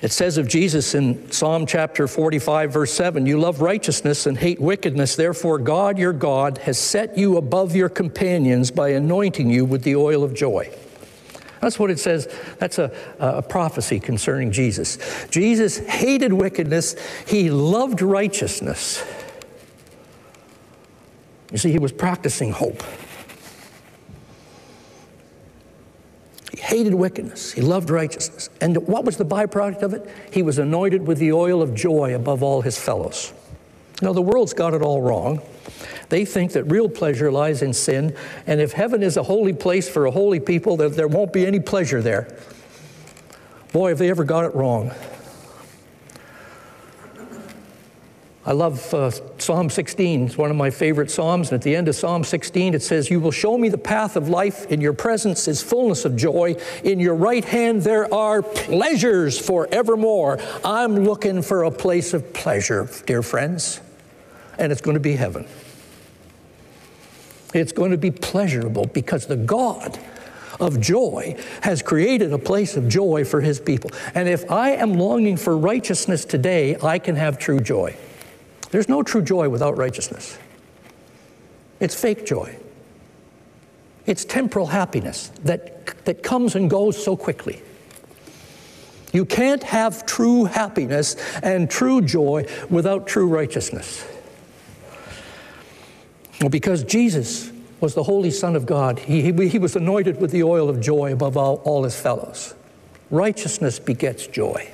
It 0.00 0.10
says 0.10 0.38
of 0.38 0.48
Jesus 0.48 0.94
in 0.94 1.30
Psalm 1.30 1.66
chapter 1.66 2.08
45, 2.08 2.72
verse 2.72 2.92
7 2.94 3.26
You 3.26 3.38
love 3.38 3.60
righteousness 3.60 4.26
and 4.26 4.38
hate 4.38 4.58
wickedness. 4.58 5.16
Therefore, 5.16 5.58
God 5.58 5.98
your 5.98 6.14
God 6.14 6.56
has 6.58 6.78
set 6.78 7.18
you 7.18 7.36
above 7.36 7.76
your 7.76 7.90
companions 7.90 8.70
by 8.70 8.88
anointing 8.90 9.50
you 9.50 9.66
with 9.66 9.82
the 9.82 9.96
oil 9.96 10.24
of 10.24 10.32
joy. 10.32 10.72
That's 11.60 11.78
what 11.78 11.90
it 11.90 11.98
says. 11.98 12.28
That's 12.58 12.78
a, 12.78 12.92
a 13.18 13.42
prophecy 13.42 14.00
concerning 14.00 14.52
Jesus. 14.52 14.98
Jesus 15.30 15.78
hated 15.78 16.32
wickedness, 16.32 16.96
he 17.26 17.50
loved 17.50 18.00
righteousness. 18.00 19.04
You 21.50 21.58
see, 21.58 21.72
he 21.72 21.78
was 21.78 21.92
practicing 21.92 22.52
hope. 22.52 22.82
He 26.52 26.60
hated 26.60 26.94
wickedness. 26.94 27.52
He 27.52 27.62
loved 27.62 27.88
righteousness. 27.88 28.50
And 28.60 28.76
what 28.86 29.04
was 29.04 29.16
the 29.16 29.24
byproduct 29.24 29.82
of 29.82 29.94
it? 29.94 30.08
He 30.30 30.42
was 30.42 30.58
anointed 30.58 31.06
with 31.06 31.18
the 31.18 31.32
oil 31.32 31.62
of 31.62 31.74
joy 31.74 32.14
above 32.14 32.42
all 32.42 32.60
his 32.60 32.78
fellows. 32.78 33.32
Now, 34.02 34.12
the 34.12 34.22
world's 34.22 34.52
got 34.52 34.74
it 34.74 34.82
all 34.82 35.00
wrong. 35.00 35.40
They 36.08 36.24
think 36.24 36.52
that 36.52 36.64
real 36.64 36.88
pleasure 36.88 37.30
lies 37.30 37.62
in 37.62 37.72
sin, 37.72 38.16
and 38.46 38.60
if 38.60 38.72
heaven 38.72 39.02
is 39.02 39.16
a 39.16 39.22
holy 39.22 39.52
place 39.52 39.88
for 39.88 40.06
a 40.06 40.10
holy 40.10 40.40
people, 40.40 40.76
that 40.78 40.96
there 40.96 41.08
won't 41.08 41.32
be 41.32 41.46
any 41.46 41.60
pleasure 41.60 42.02
there. 42.02 42.36
Boy, 43.72 43.90
have 43.90 43.98
they 43.98 44.10
ever 44.10 44.24
got 44.24 44.44
it 44.44 44.54
wrong. 44.54 44.92
I 48.48 48.52
love 48.52 48.94
uh, 48.94 49.10
Psalm 49.36 49.68
16. 49.68 50.24
It's 50.24 50.38
one 50.38 50.50
of 50.50 50.56
my 50.56 50.70
favorite 50.70 51.10
Psalms. 51.10 51.50
And 51.50 51.56
at 51.56 51.62
the 51.62 51.76
end 51.76 51.86
of 51.86 51.94
Psalm 51.94 52.24
16, 52.24 52.72
it 52.72 52.82
says, 52.82 53.10
You 53.10 53.20
will 53.20 53.30
show 53.30 53.58
me 53.58 53.68
the 53.68 53.76
path 53.76 54.16
of 54.16 54.30
life. 54.30 54.64
In 54.70 54.80
your 54.80 54.94
presence 54.94 55.46
is 55.48 55.62
fullness 55.62 56.06
of 56.06 56.16
joy. 56.16 56.56
In 56.82 56.98
your 56.98 57.14
right 57.14 57.44
hand 57.44 57.82
there 57.82 58.12
are 58.12 58.40
pleasures 58.40 59.38
forevermore. 59.38 60.38
I'm 60.64 61.04
looking 61.04 61.42
for 61.42 61.64
a 61.64 61.70
place 61.70 62.14
of 62.14 62.32
pleasure, 62.32 62.88
dear 63.04 63.22
friends. 63.22 63.82
And 64.56 64.72
it's 64.72 64.80
going 64.80 64.94
to 64.94 65.00
be 65.00 65.16
heaven. 65.16 65.46
It's 67.54 67.72
going 67.72 67.92
to 67.92 67.98
be 67.98 68.10
pleasurable 68.10 68.86
because 68.86 69.26
the 69.26 69.36
God 69.36 69.98
of 70.60 70.80
joy 70.80 71.36
has 71.62 71.82
created 71.82 72.32
a 72.32 72.38
place 72.38 72.76
of 72.76 72.88
joy 72.88 73.24
for 73.24 73.40
his 73.40 73.60
people. 73.60 73.90
And 74.14 74.28
if 74.28 74.50
I 74.50 74.70
am 74.70 74.94
longing 74.94 75.36
for 75.36 75.56
righteousness 75.56 76.24
today, 76.24 76.76
I 76.82 76.98
can 76.98 77.16
have 77.16 77.38
true 77.38 77.60
joy. 77.60 77.96
There's 78.70 78.88
no 78.88 79.02
true 79.02 79.22
joy 79.22 79.48
without 79.48 79.76
righteousness. 79.76 80.38
It's 81.80 81.94
fake 81.94 82.26
joy. 82.26 82.56
It's 84.04 84.24
temporal 84.24 84.66
happiness 84.66 85.30
that, 85.44 86.04
that 86.04 86.22
comes 86.22 86.54
and 86.54 86.68
goes 86.68 87.02
so 87.02 87.16
quickly. 87.16 87.62
You 89.12 89.24
can't 89.24 89.62
have 89.62 90.04
true 90.06 90.44
happiness 90.44 91.16
and 91.42 91.70
true 91.70 92.02
joy 92.02 92.46
without 92.68 93.06
true 93.06 93.28
righteousness. 93.28 94.04
Well, 96.40 96.50
because 96.50 96.84
Jesus 96.84 97.50
was 97.80 97.94
the 97.94 98.02
Holy 98.02 98.30
Son 98.30 98.56
of 98.56 98.66
God, 98.66 98.98
he, 98.98 99.22
he, 99.22 99.48
he 99.48 99.58
was 99.58 99.76
anointed 99.76 100.20
with 100.20 100.30
the 100.30 100.42
oil 100.42 100.68
of 100.68 100.80
joy 100.80 101.12
above 101.12 101.36
all, 101.36 101.56
all 101.64 101.84
his 101.84 101.98
fellows. 101.98 102.54
Righteousness 103.10 103.78
begets 103.78 104.26
joy. 104.26 104.70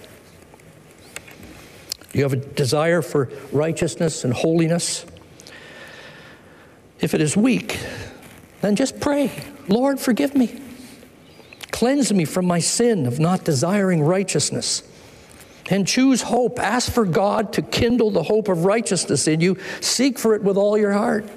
Do 2.12 2.18
you 2.18 2.24
have 2.24 2.32
a 2.32 2.36
desire 2.36 3.02
for 3.02 3.30
righteousness 3.52 4.24
and 4.24 4.32
holiness? 4.32 5.04
If 7.00 7.14
it 7.14 7.20
is 7.20 7.36
weak, 7.36 7.80
then 8.60 8.76
just 8.76 9.00
pray, 9.00 9.30
Lord, 9.68 10.00
forgive 10.00 10.34
me. 10.34 10.60
Cleanse 11.70 12.12
me 12.12 12.24
from 12.24 12.46
my 12.46 12.60
sin 12.60 13.06
of 13.06 13.18
not 13.18 13.44
desiring 13.44 14.02
righteousness. 14.02 14.82
And 15.70 15.86
choose 15.86 16.22
hope. 16.22 16.58
Ask 16.58 16.92
for 16.92 17.04
God 17.04 17.52
to 17.54 17.62
kindle 17.62 18.10
the 18.10 18.22
hope 18.22 18.48
of 18.48 18.64
righteousness 18.64 19.26
in 19.26 19.40
you. 19.40 19.56
Seek 19.80 20.18
for 20.18 20.34
it 20.34 20.42
with 20.42 20.56
all 20.56 20.78
your 20.78 20.92
heart. 20.92 21.28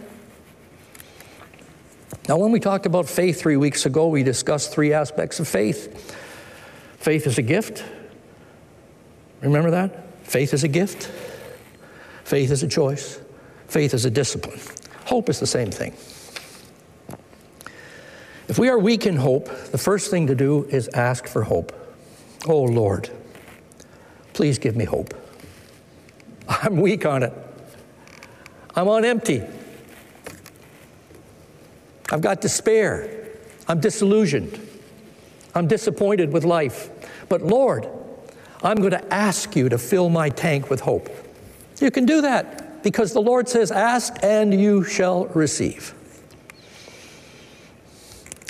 Now, 2.29 2.37
when 2.37 2.51
we 2.51 2.59
talked 2.59 2.85
about 2.85 3.07
faith 3.07 3.39
three 3.39 3.57
weeks 3.57 3.85
ago, 3.85 4.07
we 4.07 4.23
discussed 4.23 4.73
three 4.73 4.93
aspects 4.93 5.39
of 5.39 5.47
faith. 5.47 6.15
Faith 6.99 7.27
is 7.27 7.37
a 7.37 7.41
gift. 7.41 7.83
Remember 9.41 9.71
that? 9.71 10.07
Faith 10.23 10.53
is 10.53 10.63
a 10.65 10.67
gift, 10.67 11.05
faith 12.25 12.51
is 12.51 12.61
a 12.61 12.67
choice, 12.67 13.19
faith 13.67 13.93
is 13.93 14.03
a 14.03 14.11
discipline. 14.11 14.59
Hope 15.05 15.29
is 15.29 15.39
the 15.39 15.47
same 15.47 15.71
thing. 15.71 15.93
If 18.49 18.59
we 18.59 18.67
are 18.67 18.77
weak 18.77 19.05
in 19.05 19.15
hope, 19.15 19.47
the 19.71 19.77
first 19.77 20.11
thing 20.11 20.27
to 20.27 20.35
do 20.35 20.65
is 20.65 20.89
ask 20.89 21.27
for 21.27 21.43
hope. 21.43 21.71
Oh 22.45 22.63
Lord, 22.63 23.09
please 24.33 24.59
give 24.59 24.75
me 24.75 24.83
hope. 24.83 25.13
I'm 26.49 26.81
weak 26.81 27.05
on 27.05 27.23
it. 27.23 27.33
I'm 28.75 28.89
on 28.89 29.05
empty. 29.05 29.43
I've 32.11 32.21
got 32.21 32.41
despair. 32.41 33.29
I'm 33.67 33.79
disillusioned. 33.79 34.59
I'm 35.53 35.67
disappointed 35.67 36.31
with 36.31 36.43
life. 36.43 36.89
But 37.29 37.41
Lord, 37.41 37.87
I'm 38.63 38.77
going 38.77 38.91
to 38.91 39.13
ask 39.13 39.55
you 39.55 39.69
to 39.69 39.77
fill 39.77 40.09
my 40.09 40.29
tank 40.29 40.69
with 40.69 40.81
hope. 40.81 41.09
You 41.79 41.91
can 41.91 42.05
do 42.05 42.21
that 42.21 42.83
because 42.83 43.13
the 43.13 43.21
Lord 43.21 43.49
says, 43.49 43.71
Ask 43.71 44.15
and 44.23 44.53
you 44.53 44.83
shall 44.83 45.25
receive. 45.27 45.93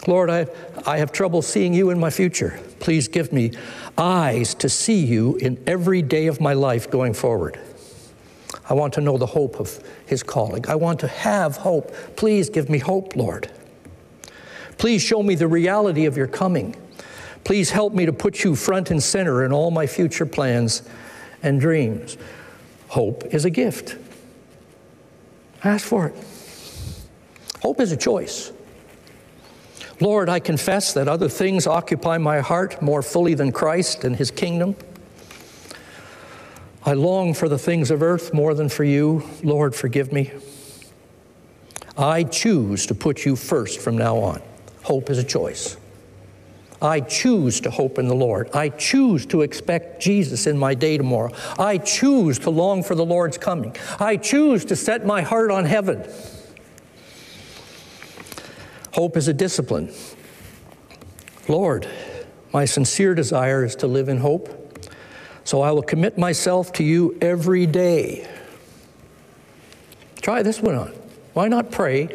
Lord, 0.06 0.30
I, 0.30 0.48
I 0.86 1.00
have 1.00 1.12
trouble 1.12 1.42
seeing 1.42 1.74
you 1.74 1.90
in 1.90 2.00
my 2.00 2.10
future. 2.10 2.60
Please 2.80 3.08
give 3.10 3.34
me 3.34 3.52
eyes 3.98 4.54
to 4.56 4.70
see 4.70 5.06
you 5.06 5.36
in 5.38 5.62
every 5.68 6.02
day 6.02 6.28
of 6.28 6.40
my 6.40 6.54
life 6.54 6.90
going 6.90 7.14
forward. 7.14 7.60
I 8.70 8.74
want 8.74 8.94
to 8.96 9.02
know 9.02 9.18
the 9.18 9.26
hope 9.26 9.60
of 9.60 9.80
His 10.06 10.24
calling. 10.24 10.68
I 10.68 10.76
want 10.76 11.00
to 11.02 11.08
have 11.08 11.58
hope. 11.58 11.94
Please 12.16 12.50
give 12.50 12.70
me 12.70 12.80
hope, 12.80 13.16
Lord. 13.16 13.50
Please 14.78 15.02
show 15.02 15.24
me 15.24 15.36
the 15.36 15.48
reality 15.48 16.06
of 16.06 16.18
your 16.18 16.28
coming 16.28 16.76
Please 17.48 17.72
help 17.72 17.94
me 17.94 18.06
to 18.06 18.12
put 18.12 18.44
you 18.44 18.58
front 18.58 18.92
and 18.92 19.02
center 19.02 19.46
in 19.46 19.54
all 19.54 19.72
my 19.72 19.88
future 19.88 20.26
plans 20.26 20.82
and 21.42 21.62
dreams. 21.62 22.18
Hope 22.90 23.24
is 23.34 23.46
a 23.46 23.50
gift. 23.50 23.96
Ask 25.64 25.86
for 25.86 26.08
it. 26.08 26.16
Hope 27.62 27.80
is 27.80 27.94
a 27.94 27.96
choice. 27.96 28.52
Lord, 30.02 30.28
I 30.28 30.42
confess 30.42 30.92
that 30.92 31.08
other 31.08 31.30
things 31.30 31.68
occupy 31.68 32.18
my 32.18 32.42
heart 32.42 32.82
more 32.82 33.02
fully 33.02 33.34
than 33.34 33.54
Christ 33.54 34.04
and 34.04 34.18
his 34.18 34.30
kingdom. 34.30 34.76
I 36.88 36.94
long 36.94 37.34
for 37.34 37.50
the 37.50 37.58
things 37.58 37.92
of 37.92 38.02
earth 38.02 38.34
more 38.34 38.54
than 38.54 38.70
for 38.70 38.86
you. 38.86 39.22
Lord, 39.44 39.76
forgive 39.76 40.14
me. 40.14 40.32
I 41.98 42.24
choose 42.24 42.86
to 42.86 42.96
put 42.96 43.26
you 43.26 43.36
first 43.36 43.82
from 43.82 43.98
now 43.98 44.16
on. 44.20 44.42
Hope 44.84 45.10
is 45.10 45.18
a 45.18 45.24
choice. 45.26 45.76
I 46.82 47.02
choose 47.02 47.60
to 47.60 47.70
hope 47.70 48.00
in 48.00 48.08
the 48.08 48.16
Lord. 48.16 48.50
I 48.54 48.70
choose 48.70 49.26
to 49.26 49.42
expect 49.42 50.02
Jesus 50.02 50.48
in 50.48 50.58
my 50.58 50.76
day 50.76 50.96
tomorrow. 50.96 51.34
I 51.60 51.78
choose 51.78 52.40
to 52.40 52.52
long 52.52 52.84
for 52.84 52.96
the 52.96 53.06
Lord's 53.06 53.38
coming. 53.38 53.76
I 54.00 54.16
choose 54.16 54.64
to 54.64 54.78
set 54.78 55.06
my 55.06 55.24
heart 55.24 55.52
on 55.52 55.66
heaven. 55.66 56.10
Hope 58.94 59.18
is 59.18 59.28
a 59.28 59.34
discipline. 59.34 59.92
Lord, 61.50 61.86
my 62.54 62.64
sincere 62.64 63.14
desire 63.14 63.66
is 63.66 63.76
to 63.76 63.88
live 63.88 64.08
in 64.08 64.20
hope, 64.20 64.57
so 65.48 65.62
I 65.62 65.72
will 65.72 65.82
commit 65.82 66.18
myself 66.18 66.74
to 66.74 66.84
you 66.84 67.18
every 67.22 67.66
day. 67.66 68.28
Try 70.22 70.44
this 70.44 70.60
one 70.60 70.76
on. 70.76 70.90
Why 71.32 71.48
not 71.48 71.72
pray 71.72 72.10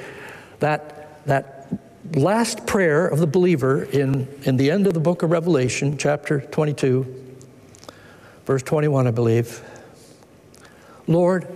that, 0.58 1.24
that 1.24 1.72
last 2.12 2.66
prayer 2.66 3.06
of 3.06 3.20
the 3.20 3.26
believer 3.26 3.84
in, 3.84 4.28
in 4.42 4.58
the 4.58 4.70
end 4.70 4.86
of 4.86 4.92
the 4.92 5.00
book 5.00 5.22
of 5.22 5.30
Revelation, 5.30 5.96
chapter 5.96 6.42
22, 6.42 7.06
verse 8.44 8.62
21, 8.64 9.06
I 9.06 9.12
believe. 9.12 9.62
Lord, 11.06 11.48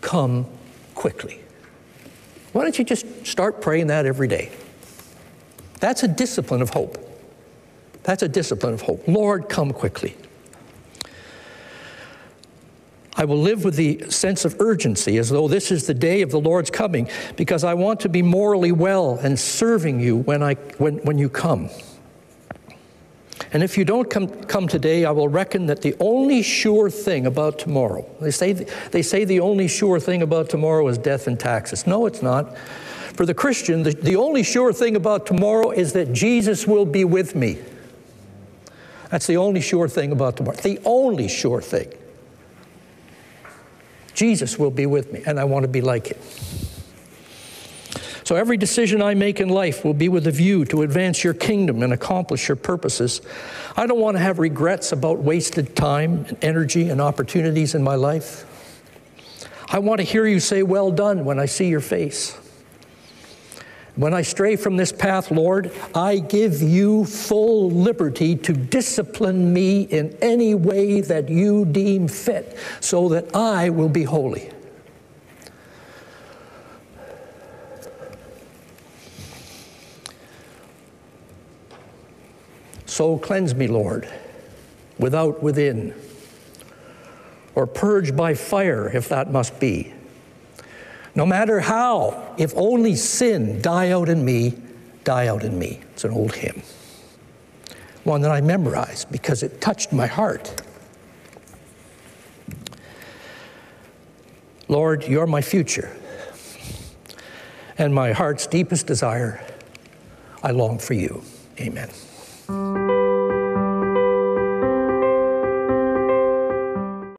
come 0.00 0.46
quickly. 0.94 1.38
Why 2.54 2.62
don't 2.62 2.78
you 2.78 2.84
just 2.84 3.26
start 3.26 3.60
praying 3.60 3.88
that 3.88 4.06
every 4.06 4.28
day? 4.28 4.52
That's 5.80 6.02
a 6.02 6.08
discipline 6.08 6.62
of 6.62 6.70
hope. 6.70 6.96
That's 8.04 8.22
a 8.22 8.28
discipline 8.28 8.72
of 8.72 8.80
hope. 8.80 9.06
Lord, 9.06 9.50
come 9.50 9.70
quickly. 9.70 10.16
I 13.16 13.24
will 13.24 13.38
live 13.38 13.64
with 13.64 13.76
the 13.76 14.10
sense 14.10 14.44
of 14.44 14.60
urgency 14.60 15.18
as 15.18 15.30
though 15.30 15.46
this 15.46 15.70
is 15.70 15.86
the 15.86 15.94
day 15.94 16.22
of 16.22 16.30
the 16.30 16.40
Lord's 16.40 16.70
coming 16.70 17.08
because 17.36 17.62
I 17.62 17.74
want 17.74 18.00
to 18.00 18.08
be 18.08 18.22
morally 18.22 18.72
well 18.72 19.18
and 19.22 19.38
serving 19.38 20.00
you 20.00 20.16
when, 20.16 20.42
I, 20.42 20.54
when, 20.78 20.98
when 20.98 21.18
you 21.18 21.28
come. 21.28 21.70
And 23.52 23.62
if 23.62 23.78
you 23.78 23.84
don't 23.84 24.10
come, 24.10 24.28
come 24.28 24.66
today, 24.66 25.04
I 25.04 25.12
will 25.12 25.28
reckon 25.28 25.66
that 25.66 25.80
the 25.80 25.94
only 26.00 26.42
sure 26.42 26.90
thing 26.90 27.26
about 27.26 27.58
tomorrow, 27.58 28.04
they 28.20 28.32
say, 28.32 28.52
they 28.52 29.02
say 29.02 29.24
the 29.24 29.40
only 29.40 29.68
sure 29.68 30.00
thing 30.00 30.22
about 30.22 30.50
tomorrow 30.50 30.88
is 30.88 30.98
death 30.98 31.28
and 31.28 31.38
taxes. 31.38 31.86
No, 31.86 32.06
it's 32.06 32.22
not. 32.22 32.56
For 33.14 33.24
the 33.24 33.34
Christian, 33.34 33.84
the, 33.84 33.92
the 33.92 34.16
only 34.16 34.42
sure 34.42 34.72
thing 34.72 34.96
about 34.96 35.24
tomorrow 35.24 35.70
is 35.70 35.92
that 35.92 36.12
Jesus 36.12 36.66
will 36.66 36.84
be 36.84 37.04
with 37.04 37.36
me. 37.36 37.58
That's 39.10 39.28
the 39.28 39.36
only 39.36 39.60
sure 39.60 39.88
thing 39.88 40.10
about 40.10 40.36
tomorrow. 40.36 40.56
The 40.56 40.80
only 40.84 41.28
sure 41.28 41.62
thing. 41.62 41.92
Jesus 44.14 44.58
will 44.58 44.70
be 44.70 44.86
with 44.86 45.12
me, 45.12 45.22
and 45.26 45.38
I 45.38 45.44
want 45.44 45.64
to 45.64 45.68
be 45.68 45.80
like 45.80 46.08
him. 46.08 46.18
So 48.24 48.36
every 48.36 48.56
decision 48.56 49.02
I 49.02 49.12
make 49.14 49.38
in 49.38 49.50
life 49.50 49.84
will 49.84 49.92
be 49.92 50.08
with 50.08 50.26
a 50.26 50.30
view 50.30 50.64
to 50.66 50.80
advance 50.80 51.22
your 51.22 51.34
kingdom 51.34 51.82
and 51.82 51.92
accomplish 51.92 52.48
your 52.48 52.56
purposes. 52.56 53.20
I 53.76 53.86
don't 53.86 54.00
want 54.00 54.16
to 54.16 54.22
have 54.22 54.38
regrets 54.38 54.92
about 54.92 55.18
wasted 55.18 55.76
time 55.76 56.24
and 56.28 56.38
energy 56.42 56.88
and 56.88 57.02
opportunities 57.02 57.74
in 57.74 57.82
my 57.82 57.96
life. 57.96 58.46
I 59.68 59.78
want 59.78 59.98
to 59.98 60.04
hear 60.04 60.26
you 60.26 60.40
say, 60.40 60.62
Well 60.62 60.90
done, 60.90 61.26
when 61.26 61.38
I 61.38 61.44
see 61.44 61.68
your 61.68 61.80
face. 61.80 62.38
When 63.96 64.12
I 64.12 64.22
stray 64.22 64.56
from 64.56 64.76
this 64.76 64.90
path, 64.90 65.30
Lord, 65.30 65.70
I 65.94 66.18
give 66.18 66.60
you 66.60 67.04
full 67.04 67.70
liberty 67.70 68.34
to 68.36 68.52
discipline 68.52 69.52
me 69.52 69.82
in 69.82 70.16
any 70.20 70.54
way 70.56 71.00
that 71.00 71.28
you 71.28 71.64
deem 71.64 72.08
fit 72.08 72.58
so 72.80 73.08
that 73.10 73.36
I 73.36 73.70
will 73.70 73.88
be 73.88 74.02
holy. 74.02 74.50
So 82.86 83.18
cleanse 83.18 83.54
me, 83.54 83.68
Lord, 83.68 84.08
without, 84.98 85.40
within, 85.42 85.94
or 87.54 87.66
purge 87.68 88.14
by 88.16 88.34
fire 88.34 88.88
if 88.88 89.08
that 89.08 89.30
must 89.30 89.60
be 89.60 89.92
no 91.14 91.24
matter 91.24 91.60
how, 91.60 92.34
if 92.36 92.52
only 92.56 92.96
sin 92.96 93.62
die 93.62 93.90
out 93.90 94.08
in 94.08 94.24
me, 94.24 94.54
die 95.04 95.28
out 95.28 95.44
in 95.44 95.58
me. 95.58 95.80
It's 95.92 96.04
an 96.04 96.10
old 96.10 96.34
hymn. 96.34 96.62
One 98.04 98.20
that 98.22 98.30
I 98.30 98.40
memorized 98.40 99.10
because 99.10 99.42
it 99.42 99.60
touched 99.60 99.92
my 99.92 100.06
heart. 100.06 100.62
Lord, 104.68 105.04
you're 105.04 105.26
my 105.26 105.40
future. 105.40 105.94
And 107.76 107.94
my 107.94 108.12
heart's 108.12 108.46
deepest 108.46 108.86
desire, 108.86 109.44
I 110.42 110.52
long 110.52 110.78
for 110.78 110.94
you. 110.94 111.22
Amen. 111.60 111.90